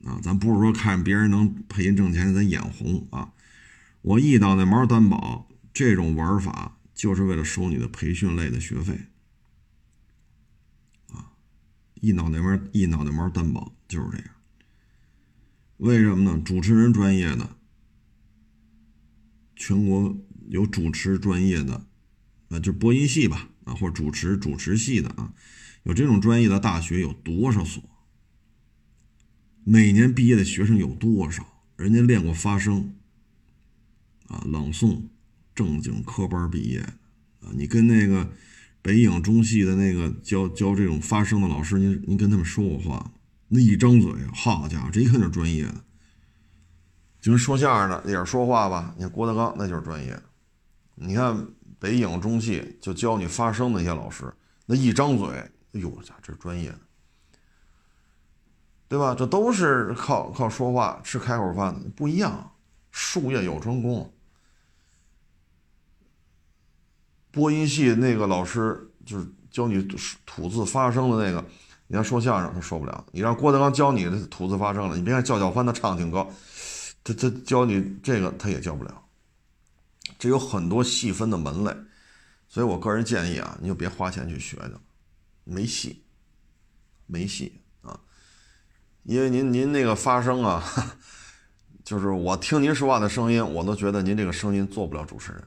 [0.04, 3.32] 啊，咱不是说看别人能配音挣钱咱眼红啊。
[4.02, 8.98] 我一脑袋毛担保这种玩法就是为了收你的培训类的学费
[11.08, 11.32] 啊，
[11.94, 14.26] 一脑袋毛一脑袋毛担保就是这样。
[15.76, 16.42] 为什么呢？
[16.44, 17.56] 主持人专业的。
[19.56, 20.16] 全国
[20.48, 21.86] 有主持专业的，
[22.48, 25.34] 啊，就播音系吧，啊，或者主持主持系的啊，
[25.82, 27.89] 有这种专业的大学有多少所？
[29.64, 31.46] 每年毕业的学生有多少？
[31.76, 32.94] 人家练过发声，
[34.28, 35.02] 啊，朗诵，
[35.54, 36.80] 正经科班毕业，
[37.40, 38.30] 啊，你跟那个
[38.82, 43.12] 北影中戏的那个教教这种发声的老师，您您跟他们说过话吗？
[43.48, 45.84] 那一张嘴，好家伙，这一看就是专业的。
[47.20, 48.94] 就是说相声的也是说话吧？
[48.96, 50.18] 你看郭德纲那就是专业。
[50.94, 51.48] 你看
[51.78, 54.32] 北影中戏就教你发声那些老师，
[54.66, 56.80] 那一张嘴，哎呦家这专业的，
[58.90, 59.14] 对吧？
[59.14, 62.50] 这都是靠靠说话吃开口饭的，不一样。
[62.90, 64.12] 术业有专攻。
[67.30, 69.80] 播音系那个老师就是教你
[70.26, 71.46] 吐字发声的那个，
[71.86, 73.06] 你要说相声他说不了。
[73.12, 76.28] 你让郭德纲教你的吐字发声了，你别看叫叫翻他唱挺高。
[77.04, 79.02] 他他教你这个他也教不了，
[80.18, 81.72] 这有很多细分的门类，
[82.48, 84.80] 所以我个人建议啊，你就别花钱去学去了，
[85.44, 86.02] 没戏，
[87.06, 87.59] 没戏！
[89.02, 90.62] 因为您您那个发声啊，
[91.84, 95.42] 就是我听您说话的声音，我都觉得您这个声音做不了主持人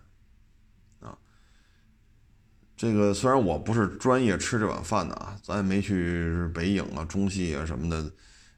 [1.01, 1.17] 啊。
[2.75, 8.11] 这个虽然我不是专业吃这碗饭的啊，咱也没去北影啊、中戏啊什么的。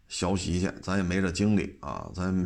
[0.07, 2.07] 学习去，咱也没这精力啊！
[2.13, 2.45] 咱，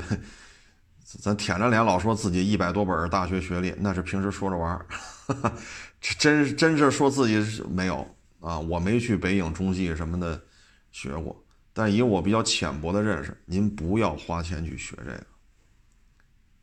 [1.03, 4.85] 咱舔着脸老说自己一百多本大学学历，那是平时说着玩儿。
[5.99, 8.57] 这真真是说自己没有啊！
[8.57, 10.41] 我没去北影中戏什么的
[10.89, 11.43] 学过，
[11.80, 15.25] 但以我比较浅薄的认识，您不要花钱去学这个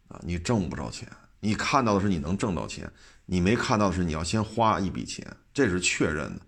[0.08, 0.20] 啊！
[0.22, 1.08] 你挣不着钱，
[1.40, 2.92] 你看到的是你能挣到钱，
[3.24, 6.42] 你没看到的是你要先花一笔钱，这是确认的。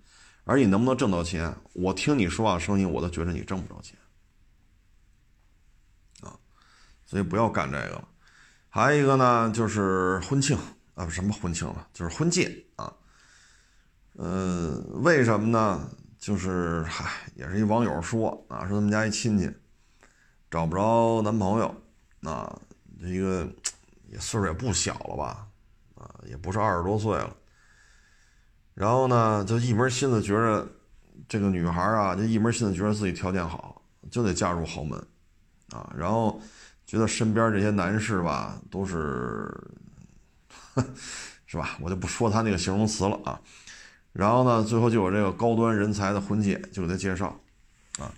[0.45, 3.99] 而你能不能挣到钱，我听你说话声音，我都觉得你挣不着钱。
[6.21, 6.37] 啊
[7.07, 8.09] 所以不要干这个了，
[8.69, 10.59] 还有一个呢，就是婚庆
[10.95, 12.93] 啊，什么婚庆了，就是婚戒啊。
[14.16, 15.91] 嗯，为什么呢？
[16.19, 19.51] 就是嗨，也是一网友说啊，说他们家一亲戚
[20.51, 21.75] 找不着男朋友
[22.23, 22.61] 啊，
[23.01, 23.49] 一个
[24.11, 25.47] 也岁数也不小了吧，
[25.95, 27.35] 啊，也不是二十多岁了。
[28.75, 30.66] 然后呢，就一门心思觉着
[31.29, 34.99] 这个女孩啊，就一门心思觉得自己条件好，就得嫁入豪门
[35.71, 36.41] 啊，然后。
[36.89, 39.47] 觉得身边这些男士吧，都是，
[41.45, 41.77] 是吧？
[41.83, 43.39] 我就不说他那个形容词了啊。
[44.19, 47.41] 然后呢，最后就有这个高端人才的婚介就给他介绍，
[48.01, 48.11] 啊，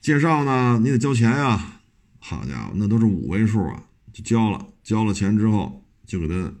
[0.00, 1.76] 介绍呢，你得交钱呀。
[2.18, 6.52] 好家伙，那都是五位数啊，就交了，交了钱之后就给他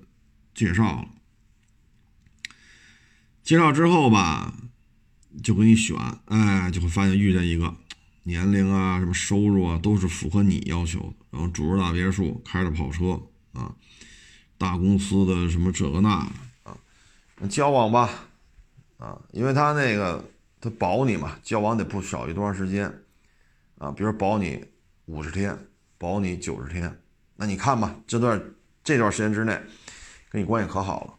[0.54, 1.08] 介绍了。
[3.42, 4.54] 介绍之后吧，
[5.42, 5.96] 就给你选，
[6.26, 7.74] 哎，就会发现遇见一个。
[8.22, 11.26] 年龄啊，什么收入啊，都是符合你要求的。
[11.32, 13.20] 然后住着大别墅，开着跑车
[13.52, 13.74] 啊，
[14.56, 16.10] 大公司的什么这个那
[16.62, 16.78] 啊，
[17.48, 18.28] 交往吧
[19.00, 20.22] 啊，因为他那个
[20.60, 22.86] 他保你嘛，交往得不少于多长时间
[23.78, 23.90] 啊？
[23.90, 24.62] 比如保你
[25.06, 25.56] 五十天，
[25.96, 27.00] 保你九十天，
[27.34, 28.38] 那你看吧，这段
[28.84, 29.58] 这段时间之内
[30.28, 31.18] 跟你关系可好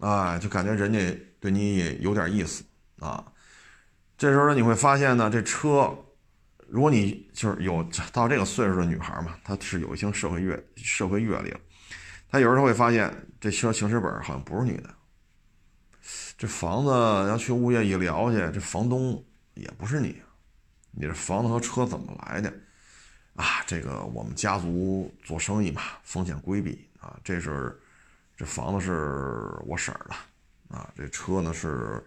[0.00, 0.98] 了，啊，就感觉人家
[1.38, 2.64] 对你也有点意思
[2.98, 3.22] 啊。
[4.16, 5.94] 这时候呢，你会发现呢，这车，
[6.66, 11.60] 如果你就是有到这个岁数的女孩嘛，她是有一定社会阅社会阅历了，
[12.30, 14.88] 她有时候会发现这车行驶本好像不是你的，
[16.40, 16.90] 这房子
[17.28, 19.22] 要去物业一聊去，这房东
[19.52, 20.16] 也不是你，
[20.90, 22.50] 你这房子和车怎么来的？
[23.34, 27.78] 啊，这个我们家族做生意嘛，风险规避啊，这是
[28.38, 32.02] 这房子是我婶儿的，啊，这车呢是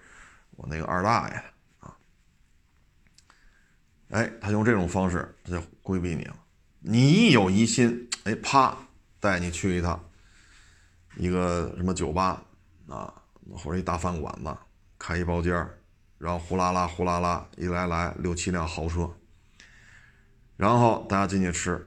[0.56, 1.44] 我那个二大爷的
[1.82, 1.96] 啊。
[4.10, 6.36] 哎，他用这种方式，他就规避你了。
[6.80, 8.76] 你一有疑心，哎，啪，
[9.20, 10.04] 带你去一趟，
[11.18, 12.44] 一个什么酒吧
[12.90, 13.14] 啊，
[13.52, 14.56] 或者一大饭馆子，
[15.00, 15.78] 开一包间儿
[16.18, 19.10] 然后呼啦啦呼啦啦，一来来六七辆豪车，
[20.56, 21.86] 然后大家进去吃，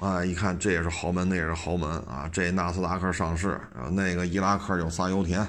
[0.00, 5.46] 啊，一看这也是豪门，那也是豪门啊，这纳斯达克上市，然后那个伊拉克有仨油田，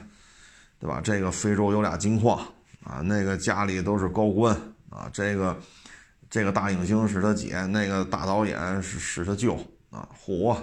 [0.79, 1.01] 对吧？
[1.03, 2.37] 这个非洲有俩金矿
[2.83, 4.55] 啊，那个家里都是高官
[4.91, 5.59] 啊，这个
[6.29, 9.57] 这个大影星是他姐，那个大导演是是他舅
[9.89, 10.55] 啊，嚯，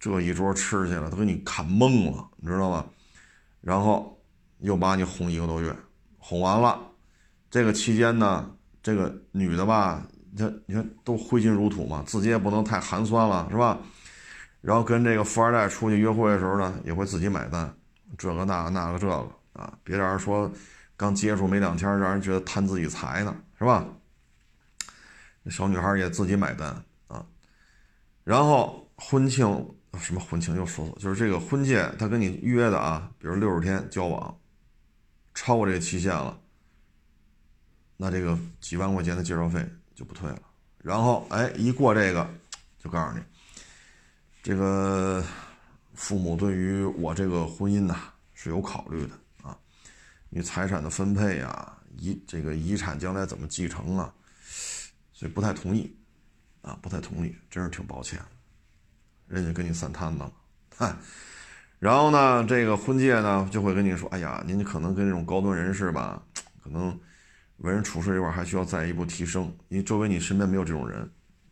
[0.00, 2.86] 这一桌吃去了，都给你看懵了，你知道吗？
[3.60, 4.11] 然后
[4.62, 5.74] 又把你哄一个多月，
[6.18, 6.80] 哄完了，
[7.50, 8.50] 这个期间呢，
[8.82, 10.02] 这个女的吧。
[10.34, 13.78] 你看，你看，都挥金如土嘛，自己也不能太寒酸了，是吧？
[14.62, 17.70] 然后跟这个富二代出去约会的时候呢，也会自己买单，
[18.16, 20.50] 这个那个那个这个啊，别让人说
[20.96, 23.84] 刚接触没两天，让人觉得贪自己财呢，是吧？
[25.50, 26.74] 小女孩也自己买单
[27.08, 27.26] 啊。
[28.24, 29.46] 然后婚庆
[29.98, 34.34] 什么婚庆又说，就是这个婚戒，他跟你约的啊，比如六十天交往，
[35.34, 36.38] 超过这个期限了，
[37.96, 39.66] 那这个几万块钱的介绍费。
[39.94, 40.42] 就不退了，
[40.78, 42.26] 然后哎，一过这个，
[42.78, 43.22] 就告诉你，
[44.42, 45.22] 这个
[45.92, 49.12] 父母对于我这个婚姻呐是有考虑的
[49.42, 49.56] 啊，
[50.30, 54.12] 你财产的分配啊，遗这个遗产将来怎么继承啊，
[55.12, 55.94] 所以不太同意，
[56.62, 58.18] 啊，不太同意，真是挺抱歉，
[59.28, 60.32] 人家跟你散摊子了，
[60.74, 60.96] 嗨，
[61.82, 66.22] 然后呢，这个婚介呢就会跟你说，哎呀，您可能跟这种高端人士吧，
[66.62, 66.96] 可能。
[67.58, 71.08] 为人处事这块还需要再一步提升，因为周围你身边没有这种人，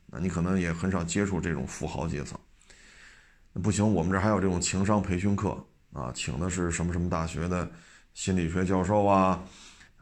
[0.07, 2.39] 那你可能也很少接触这种富豪阶层。
[3.53, 5.57] 那不行，我们这还有这种情商培训课
[5.93, 7.69] 啊，请的是什么什么大学的
[8.15, 9.41] 心理学教授啊，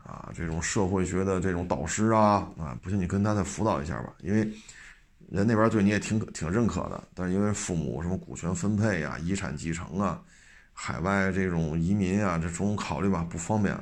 [0.03, 4.51] 啊，这种社会学的这种导师啊，啊，不行，你跟他再辅导一下吧，因为
[5.29, 10.22] 人那边对你也挺挺认可的，但是因为父母什么股权分配啊、遗产继承啊、
[10.72, 13.79] 海外这种移民啊，这种考虑吧，不方便，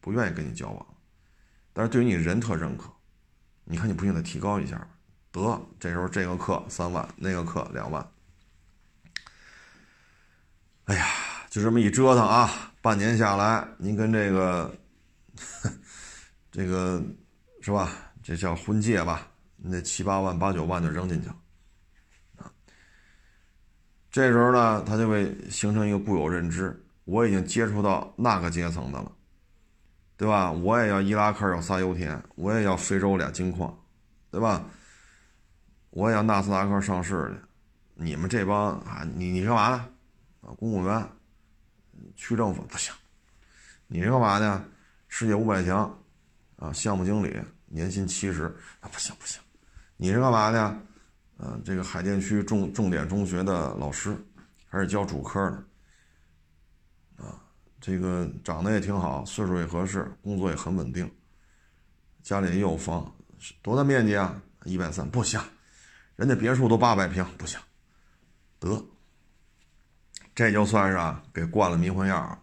[0.00, 0.86] 不愿意跟你交往。
[1.72, 2.90] 但是对于你人特认可，
[3.62, 4.84] 你看你不行得提高一下？
[5.30, 8.04] 得，这时候这个课三万，那个课两万。
[10.86, 11.06] 哎呀，
[11.48, 14.74] 就这么一折腾啊，半年下来，您跟这个，
[16.50, 17.00] 这个
[17.60, 17.92] 是吧？
[18.20, 19.27] 这叫婚介吧？
[19.58, 21.36] 那七八万、八九万就扔进去了
[22.36, 22.50] 啊。
[24.10, 29.12] 这时候呢，他就会形成一个固有认知：我已经接触到那个阶层的了。
[30.16, 30.50] 对吧？
[30.50, 33.72] 我也要伊拉克要仨油田，我也要非洲俩金矿，
[34.32, 34.64] 对吧？
[35.90, 37.38] 我也要纳斯达克上市的。
[37.94, 39.88] 你们这帮啊，你你干嘛呢？
[40.40, 41.08] 啊，公务员、
[42.16, 42.92] 区政府不行。
[43.86, 44.64] 你是干嘛呢？
[45.06, 45.96] 世界五百强
[46.56, 48.46] 啊，项目经理，年薪七十，
[48.80, 49.40] 啊不行不行。
[50.00, 50.80] 你是干嘛的？
[51.38, 54.16] 嗯，这个海淀区重重点中学的老师，
[54.68, 57.24] 还是教主科的。
[57.24, 57.34] 啊
[57.80, 61.10] 这个长得也挺好，岁数也合适，工作也很稳定，
[62.22, 63.12] 家里也有房，
[63.60, 64.40] 多大面积啊？
[64.64, 65.40] 一百三不行，
[66.14, 67.58] 人家别墅都八百平，不行，
[68.60, 68.84] 得，
[70.32, 72.40] 这就算是啊给灌了迷魂药，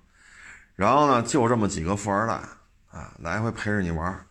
[0.75, 2.33] 然后呢，就这么几个富二代
[2.89, 4.27] 啊，来回陪着你玩，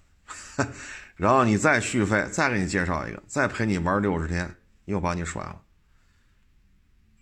[1.17, 4.55] 然后你再续费，再给你介绍一个，再陪你玩六十天，
[4.87, 5.61] 又把你甩了，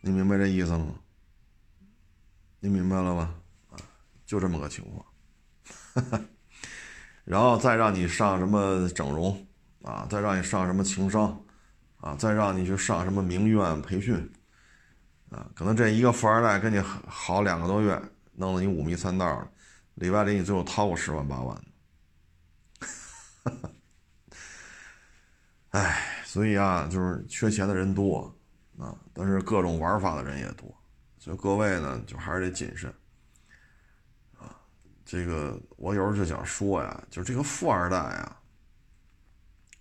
[0.01, 0.95] 你明白这意思了吗？
[2.61, 3.35] 你明白了吧？
[4.25, 5.05] 就这么个情况，
[7.25, 9.47] 然后再让你上什么整容
[9.83, 11.39] 啊，再让你上什么情商
[11.99, 14.33] 啊，再让你去上什么名苑培训
[15.29, 18.01] 啊，可能这一个富二代跟你好两个多月，
[18.33, 19.53] 弄得你五迷三道的，
[19.97, 21.55] 里外里你最后掏个十万八万
[23.45, 23.71] 的，
[25.73, 28.35] 哎，所以啊，就是缺钱的人多
[28.79, 30.75] 啊，但是各种玩法的人也多，
[31.19, 32.93] 所以各位呢，就还是得谨慎
[34.39, 34.55] 啊。
[35.05, 38.41] 这个我有时候就想说呀，就这个富二代啊、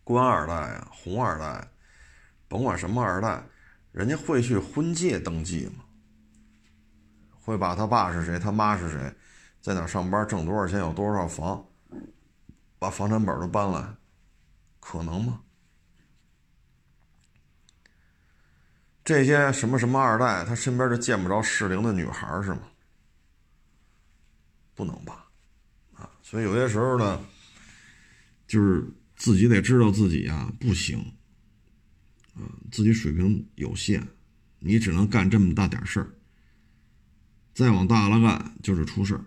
[0.06, 1.68] 官二代啊、红二代，
[2.48, 3.44] 甭管什么二代，
[3.92, 5.84] 人家会去婚介登记吗？
[7.44, 9.14] 会把他爸是谁、他妈是谁，
[9.60, 11.66] 在哪上班、挣多少钱、有多少房，
[12.80, 13.94] 把房产本都搬来，
[14.80, 15.42] 可能吗？
[19.04, 22.62] 这些什么什么二代，他身边就见不着适龄的女孩是吗？
[24.74, 25.28] 不能吧，
[25.94, 27.24] 啊，所以有些时候呢，
[28.48, 28.84] 就是
[29.16, 31.00] 自己得知道自己啊不行，
[32.34, 32.42] 啊，
[32.72, 34.08] 自己水平有限，
[34.60, 36.14] 你只能干这么大点事儿，
[37.54, 39.26] 再往大了干就是出事儿，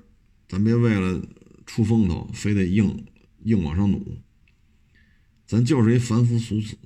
[0.49, 1.22] 咱别为了
[1.66, 3.07] 出风头非得硬
[3.41, 4.18] 硬往上努，
[5.47, 6.77] 咱就是一凡夫俗子，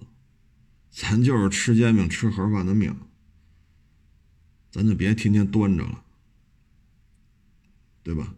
[1.01, 2.93] 咱就是吃煎饼吃盒饭的命，
[4.69, 6.03] 咱就别天天端着了，
[8.03, 8.35] 对吧？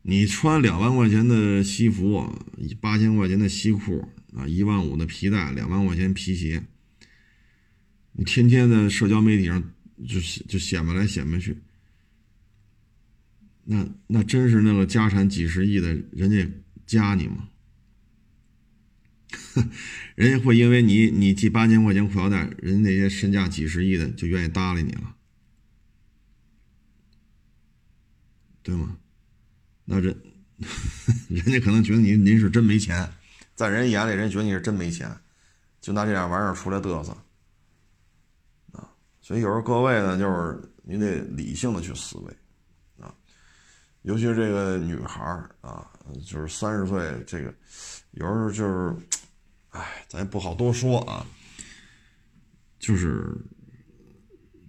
[0.00, 2.34] 你穿两万块钱的西服，
[2.80, 6.64] 八千块钱的西裤啊，一万五的皮带，两万块钱皮鞋，
[8.12, 9.62] 你天天在社交媒体上
[10.08, 10.18] 就
[10.48, 11.58] 就显摆来显摆去，
[13.64, 16.50] 那那真是那个家产几十亿的人家
[16.86, 17.50] 加你吗？
[20.14, 25.14] 人家会因为你你系八千块钱裤腰带，人家那些身价几十亿的就愿意搭理你了，
[28.62, 28.96] 对吗？
[29.84, 30.16] 那人
[31.28, 33.08] 人家可能觉得您您是真没钱，
[33.54, 35.10] 在人眼里人觉得你是真没钱，
[35.80, 37.16] 就拿这点玩意儿出来嘚瑟
[38.72, 38.88] 啊！
[39.20, 42.36] 所以有时候各位呢，就是你得理性的去思维
[42.98, 43.14] 啊，
[44.02, 45.22] 尤其是这个女孩
[45.60, 45.88] 啊，
[46.26, 47.54] 就是三十岁这个，
[48.12, 48.96] 有时候就是。
[49.76, 51.26] 哎，咱也不好多说啊，
[52.78, 53.36] 就是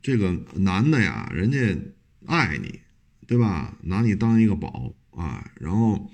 [0.01, 1.57] 这个男的呀，人家
[2.25, 2.81] 爱你，
[3.25, 3.77] 对吧？
[3.83, 6.11] 拿你当一个宝啊，然后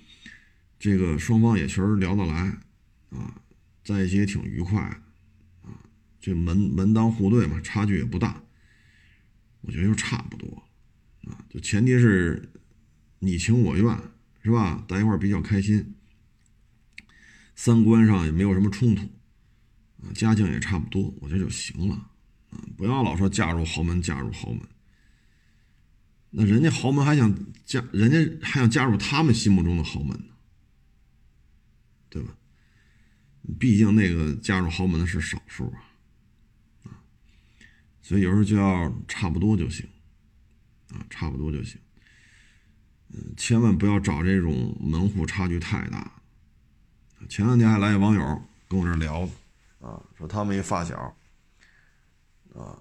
[0.77, 2.55] 这个双方也确实聊得来
[3.09, 3.41] 啊，
[3.83, 4.79] 在一起也挺愉快
[5.63, 5.81] 啊，
[6.19, 8.43] 这门门当户对嘛，差距也不大，
[9.61, 10.63] 我觉得就差不多
[11.25, 12.51] 啊，就前提是
[13.17, 13.97] 你情我愿，
[14.43, 14.85] 是吧？
[14.87, 15.95] 在一块比较开心。
[17.55, 19.03] 三观上也没有什么冲突，
[20.01, 21.95] 啊，家境也差不多，我觉得就行了，
[22.49, 24.61] 啊，不要老说嫁入豪门，嫁入豪门，
[26.31, 27.33] 那人家豪门还想
[27.63, 30.33] 嫁，人家还想加入他们心目中的豪门呢，
[32.09, 32.35] 对吧？
[33.59, 35.79] 毕竟那个嫁入豪门的是少数啊，
[36.83, 37.03] 啊，
[38.01, 39.87] 所以有时候就要差不多就行，
[40.89, 41.79] 啊，差不多就行，
[43.09, 46.22] 嗯，千万不要找这种门户差距太大。
[47.29, 49.21] 前两天还来一网友跟我这聊，
[49.81, 50.97] 啊，说他们一发小，
[52.55, 52.77] 啊，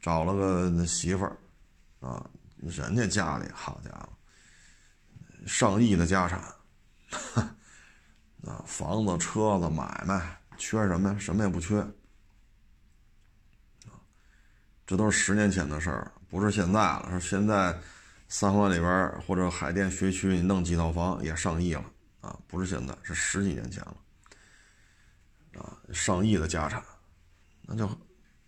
[0.00, 1.36] 找了个媳妇儿，
[2.00, 2.24] 啊，
[2.60, 4.08] 人家家里好家伙，
[5.46, 6.40] 上亿的家产，
[8.44, 11.18] 啊，房子、车子、买卖，缺什么呀？
[11.18, 11.80] 什么也不缺，
[13.86, 13.98] 啊，
[14.86, 17.08] 这都是十年前的事儿，不是现在了。
[17.10, 17.76] 说现在
[18.28, 21.84] 三环里边或者海淀学区，你弄几套房也上亿了。
[22.24, 23.96] 啊，不是现在，是十几年前了，
[25.60, 26.82] 啊，上亿的家产，
[27.60, 27.86] 那就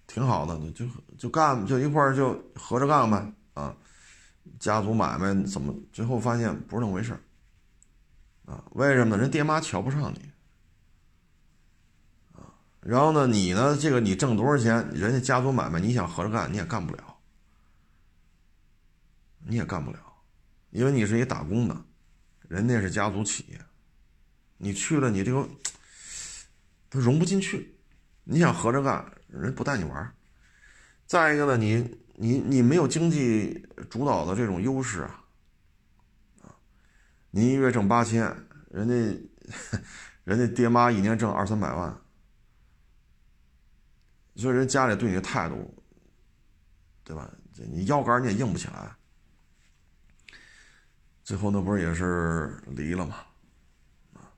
[0.07, 0.87] 挺好的，就
[1.19, 3.77] 就干，就一块就合着干呗，啊，
[4.59, 7.13] 家族买卖怎么最后发现不是那么回事
[8.47, 8.65] 啊？
[8.71, 9.21] 为什么呢？
[9.21, 10.31] 人爹妈瞧不上你，
[12.33, 12.49] 啊，
[12.81, 17.19] 然后呢，你呢，这个你挣多少钱，人家家族买卖你想合着干你也干不了，
[19.45, 19.99] 你也干不了，
[20.71, 21.77] 因为你是一打工的。
[22.49, 23.61] 人家是家族企业，
[24.59, 25.49] 你去了，你这个
[26.89, 27.75] 他融不进去。
[28.25, 30.15] 你想合着干，人不带你玩
[31.07, 35.25] 再一个呢，你你你没有经济主导的这种优势啊，
[36.43, 36.55] 啊，
[37.31, 38.23] 你一月挣八千，
[38.71, 38.95] 人家
[40.25, 41.97] 人家爹妈一年挣二三百万，
[44.35, 45.73] 所以人家里对你的态度，
[47.05, 47.33] 对吧？
[47.71, 48.97] 你腰杆你也硬不起来。
[51.27, 53.17] 最后那不是也是离了吗？
[54.15, 54.31] 啊，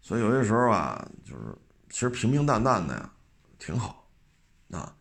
[0.00, 1.52] 所以有些时候啊，就是
[1.88, 3.12] 其实平平淡淡的呀，
[3.58, 4.08] 挺好，
[4.70, 4.94] 啊，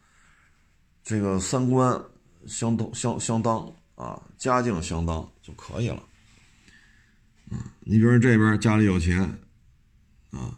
[1.03, 2.03] 这个三观
[2.47, 6.03] 相当相相当啊，家境相当就可以了，
[7.51, 9.21] 啊，你比如这边家里有钱，
[10.31, 10.57] 啊，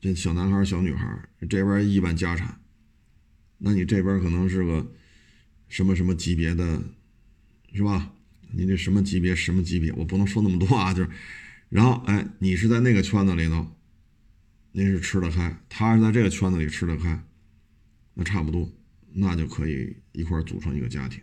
[0.00, 2.56] 这小男孩小女孩这边亿万家产，
[3.58, 4.86] 那你这边可能是个
[5.66, 6.80] 什么什么级别的，
[7.74, 8.12] 是吧？
[8.52, 9.34] 你这什么级别？
[9.34, 9.92] 什么级别？
[9.92, 11.10] 我不能说那么多啊，就是，
[11.68, 13.66] 然后哎，你是在那个圈子里头，
[14.72, 17.22] 您是吃得开，他是在这个圈子里吃得开，
[18.14, 18.70] 那差不多，
[19.12, 21.20] 那就可以一块组成一个家庭。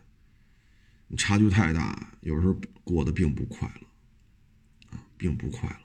[1.18, 5.76] 差距太大，有时候过得并不快乐，啊，并不快乐，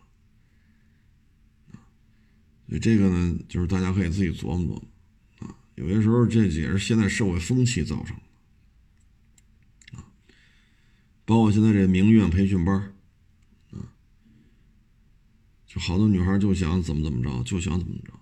[1.78, 1.84] 啊，
[2.66, 4.82] 所以这个呢，就是大家可以自己琢磨琢磨，
[5.40, 8.22] 啊，有些时候这也是现在社会风气造成的。
[11.28, 12.74] 包括现在这名媛培训班
[13.70, 13.92] 啊，
[15.66, 18.14] 就好多女孩就想怎么怎么着，就想怎么着。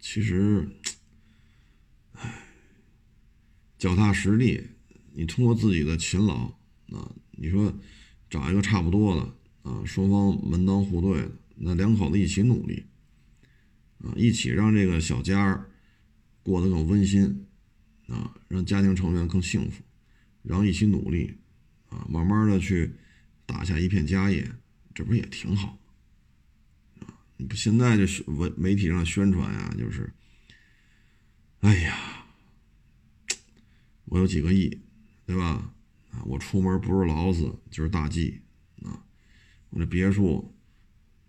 [0.00, 0.66] 其实，
[2.14, 2.42] 唉，
[3.76, 4.66] 脚踏实地，
[5.12, 6.46] 你通过自己的勤劳
[6.88, 7.70] 啊，你说
[8.30, 12.82] 找一个差不多的啊，双方门当户对的，那两口子一起努力
[13.98, 15.62] 啊，一起让这个小家
[16.42, 17.46] 过得更温馨
[18.06, 19.82] 啊，让家庭成员更幸福，
[20.42, 21.34] 然后一起努力。
[21.92, 22.94] 啊，慢慢的去
[23.44, 24.50] 打下一片家业，
[24.94, 25.78] 这不也挺好？
[27.00, 30.10] 啊，你不现在就文媒体上宣传呀，就是，
[31.60, 32.26] 哎呀，
[34.06, 34.80] 我有几个亿，
[35.26, 35.74] 对吧？
[36.10, 38.40] 啊，我出门不是劳斯就是大 G，
[38.82, 39.04] 啊，
[39.70, 40.54] 我这别墅，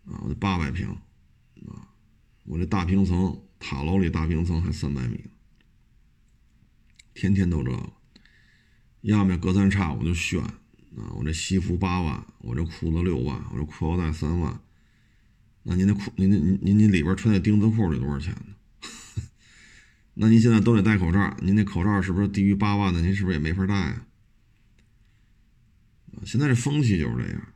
[0.05, 0.87] 啊，我这八百平，
[1.67, 1.89] 啊，
[2.45, 5.25] 我这大平层塔楼里大平层还三百米，
[7.13, 7.93] 天天都这个，
[9.03, 14.59] 要么隔三差五就炫啊，我这西服八万，我这裤子六万，我这裤腰带三万，
[15.63, 18.55] 那您那裤您您您您里边穿那钉子裤得多少钱呢？
[20.15, 23.01] 那您现在都得戴口罩，您那口罩是不是低于八万的？
[23.01, 24.05] 您是不是也没法戴啊？
[26.25, 27.47] 现在这风气就是这样，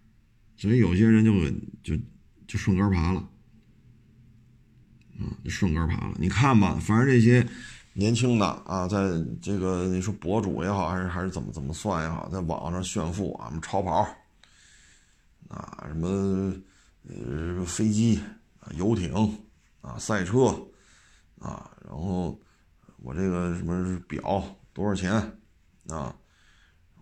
[0.57, 1.49] 所以有些人就
[1.81, 1.95] 就
[2.45, 3.29] 就顺杆爬了，
[5.19, 6.17] 啊，就顺杆爬了。
[6.19, 7.47] 你看吧，反正这些
[7.97, 8.97] 年轻的啊，在
[9.41, 14.07] 这个你说博主也好，还是还是怎么怎么算也好，在网上炫富啊，什么超跑
[15.49, 16.53] 啊，什么
[17.09, 18.21] 呃飞机
[18.59, 19.13] 啊、游艇
[19.81, 20.45] 啊、赛车
[21.39, 22.39] 啊，然后。
[23.03, 24.43] 我这个什么表
[24.73, 25.13] 多少钱
[25.87, 26.13] 啊？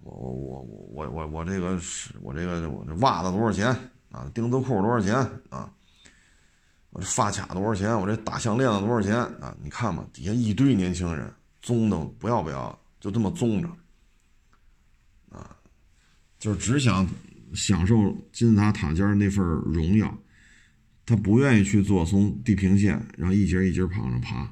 [0.03, 3.67] 我我我我我我这个是我这个我这袜子多少钱
[4.11, 4.29] 啊？
[4.33, 5.15] 钉子裤多少钱
[5.49, 5.71] 啊？
[6.95, 7.93] 我这发卡多少钱？
[7.93, 9.53] 我这大项链子多少钱啊？
[9.61, 11.29] 你看吧，底下一堆年轻人，
[11.61, 13.67] 宗的不要不要，就这么宗着
[15.27, 15.57] 啊，
[16.39, 17.05] 就是只想
[17.53, 20.17] 享受金字塔塔尖那份荣耀，
[21.05, 24.49] 他不愿意去做从地平线，然后一节一节往上爬。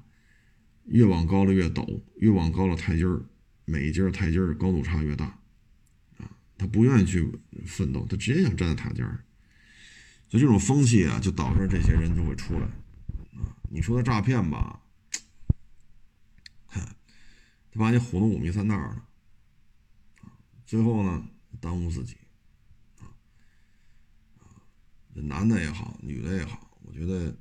[0.87, 3.21] 越往高了越陡，越往高了台阶儿，
[3.63, 5.27] 每一阶台阶儿高度差越大，
[6.17, 7.25] 啊，他不愿意去
[7.65, 9.23] 奋斗，他直接想站在塔尖儿，
[10.33, 12.65] 就这种风气啊，就导致这些人就会出来，
[13.39, 14.81] 啊，你说他诈骗吧，
[16.73, 16.81] 他
[17.79, 18.99] 把你唬得五迷三道的，
[20.65, 21.23] 最后呢，
[21.61, 22.17] 耽误自己，
[22.99, 23.05] 啊，
[24.39, 24.65] 啊，
[25.13, 27.37] 男的也好，女的也好，我觉得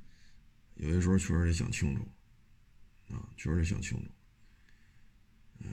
[0.75, 2.07] 有些时候确实得想清楚。
[3.09, 4.11] 啊，确实得想清楚。
[5.59, 5.67] 嗯，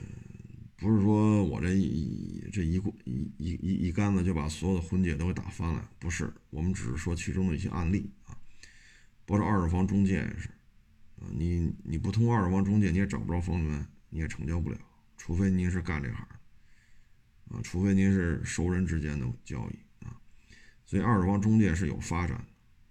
[0.81, 6.33] 不是说我这一这一一一一一竿子就把所有的婚介都给打翻了，不是。
[6.49, 8.35] 我们只是说其中的一些案例啊。
[9.27, 10.49] 包括二手房中介也是，
[11.19, 14.77] 啊，你你不通过二手房中介，你也找不着房源，你也成交不了，
[15.17, 16.27] 除非您是干这行，
[17.49, 20.17] 啊，除非您是熟人之间的交易啊。
[20.83, 22.43] 所以二手房中介是有发展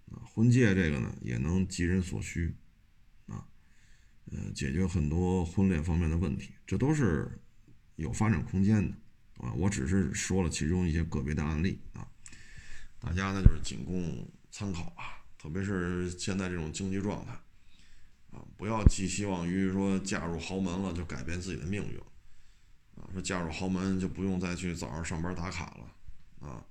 [0.09, 2.55] 的，啊，婚介这个呢也能急人所需
[3.27, 3.45] 啊。
[4.31, 7.29] 呃，解决很多婚恋方面的问题，这都是
[8.01, 8.97] 有发展空间的
[9.45, 9.53] 啊！
[9.53, 12.07] 我只是说了其中一些个别的案例啊，
[12.99, 15.23] 大家呢就是仅供参考吧。
[15.37, 17.31] 特别是现在这种经济状态
[18.31, 21.97] 啊，不要寄希望于说嫁入豪门了就改变自己的命运
[22.95, 26.65] 啊，说嫁入豪门就不用再去早上上班打卡了啊，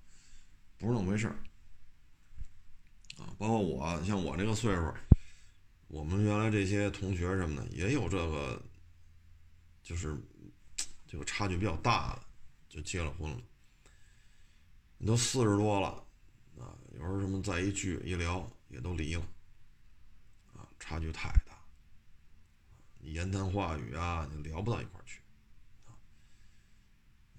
[0.79, 1.37] 不是那么回事儿
[3.19, 3.33] 啊。
[3.39, 4.93] 包括我，像我这个岁数。
[5.93, 8.63] 我们原来这些同学什么的也有这个，
[9.83, 10.17] 就是
[11.11, 12.23] 这个差距比较大的，
[12.69, 13.43] 就结了婚了。
[14.97, 15.89] 你都四十多了
[16.57, 19.27] 啊，有时候什么在一聚一聊，也都离了
[20.55, 21.59] 啊，差距太大，
[23.01, 25.21] 你言谈话语啊，你聊不到一块去
[25.87, 25.99] 啊。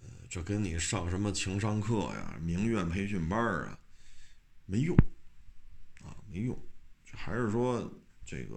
[0.01, 3.79] 呃，这跟你上什么情商课呀、名媛培训班啊，
[4.65, 4.93] 没用
[6.03, 6.59] 啊，没用，
[7.13, 7.89] 还是说。
[8.23, 8.55] 这个，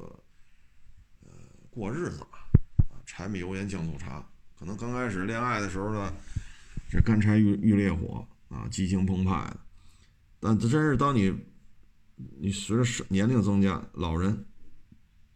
[1.21, 1.33] 呃，
[1.71, 2.49] 过日子吧，
[2.91, 4.25] 啊，柴米油盐酱醋茶，
[4.65, 6.11] 可能刚开始恋爱的时候呢，
[6.89, 9.61] 这干柴遇遇烈火啊，激情澎湃的。
[10.41, 11.31] 但这真是当你，
[12.39, 14.47] 你随着年龄增加，老人、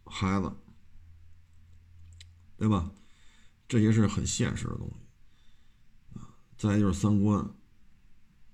[0.07, 0.51] 孩子，
[2.57, 2.91] 对吧？
[3.69, 6.33] 这些是很现实的东西啊。
[6.57, 7.39] 再就是三观，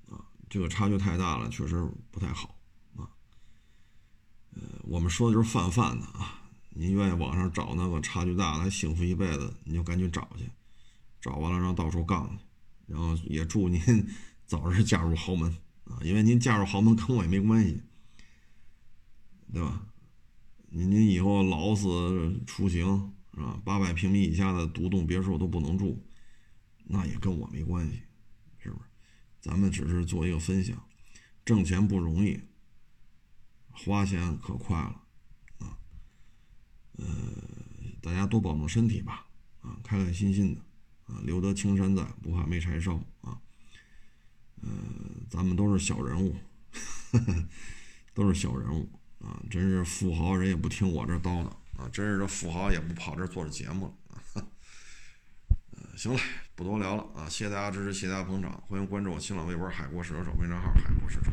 [0.09, 2.59] 啊，这个差距太大了，确实不太好
[2.97, 3.07] 啊。
[4.57, 6.43] 呃，我们说的就是泛泛的啊。
[6.71, 10.51] 您愿意网上找那个差距大的、还幸福一辈子，你就赶紧找去，
[11.25, 12.45] 找完了让到处杠去。
[12.87, 13.81] 然后也祝您
[14.45, 15.51] 早日嫁入豪门
[15.85, 15.97] 啊！
[16.03, 17.81] 因为您嫁入豪门跟我也没关系，
[19.51, 19.87] 对吧？
[20.69, 23.59] 您您以后老死出行是吧？
[23.65, 26.05] 八百平米以下的独栋别墅都不能住，
[26.85, 28.03] 那也跟我没关系，
[28.59, 28.85] 是不是？
[29.41, 30.87] 咱们只是做一个分享，
[31.43, 32.39] 挣钱不容易。
[33.71, 35.01] 花钱可快了，
[35.61, 35.79] 啊，
[36.99, 37.07] 呃，
[38.03, 39.27] 大家多保重身体吧，
[39.63, 40.61] 啊，开开心心的，
[41.07, 43.39] 啊，留得青山在，不怕没柴烧，啊，
[44.63, 44.71] 呃，
[45.29, 46.35] 咱们都是小人物，
[48.15, 48.89] 都是小人物，
[49.21, 54.45] 啊，真是富豪人也不听我这叨叨，啊，真是这富豪也不跑这做着节目了，啊，
[55.97, 56.21] 行了，
[56.55, 61.33] 不多聊了，啊，谢谢大家支持，谢谢大家捧场，欢迎关注我新浪微博海阔试车手微账号海阔试车。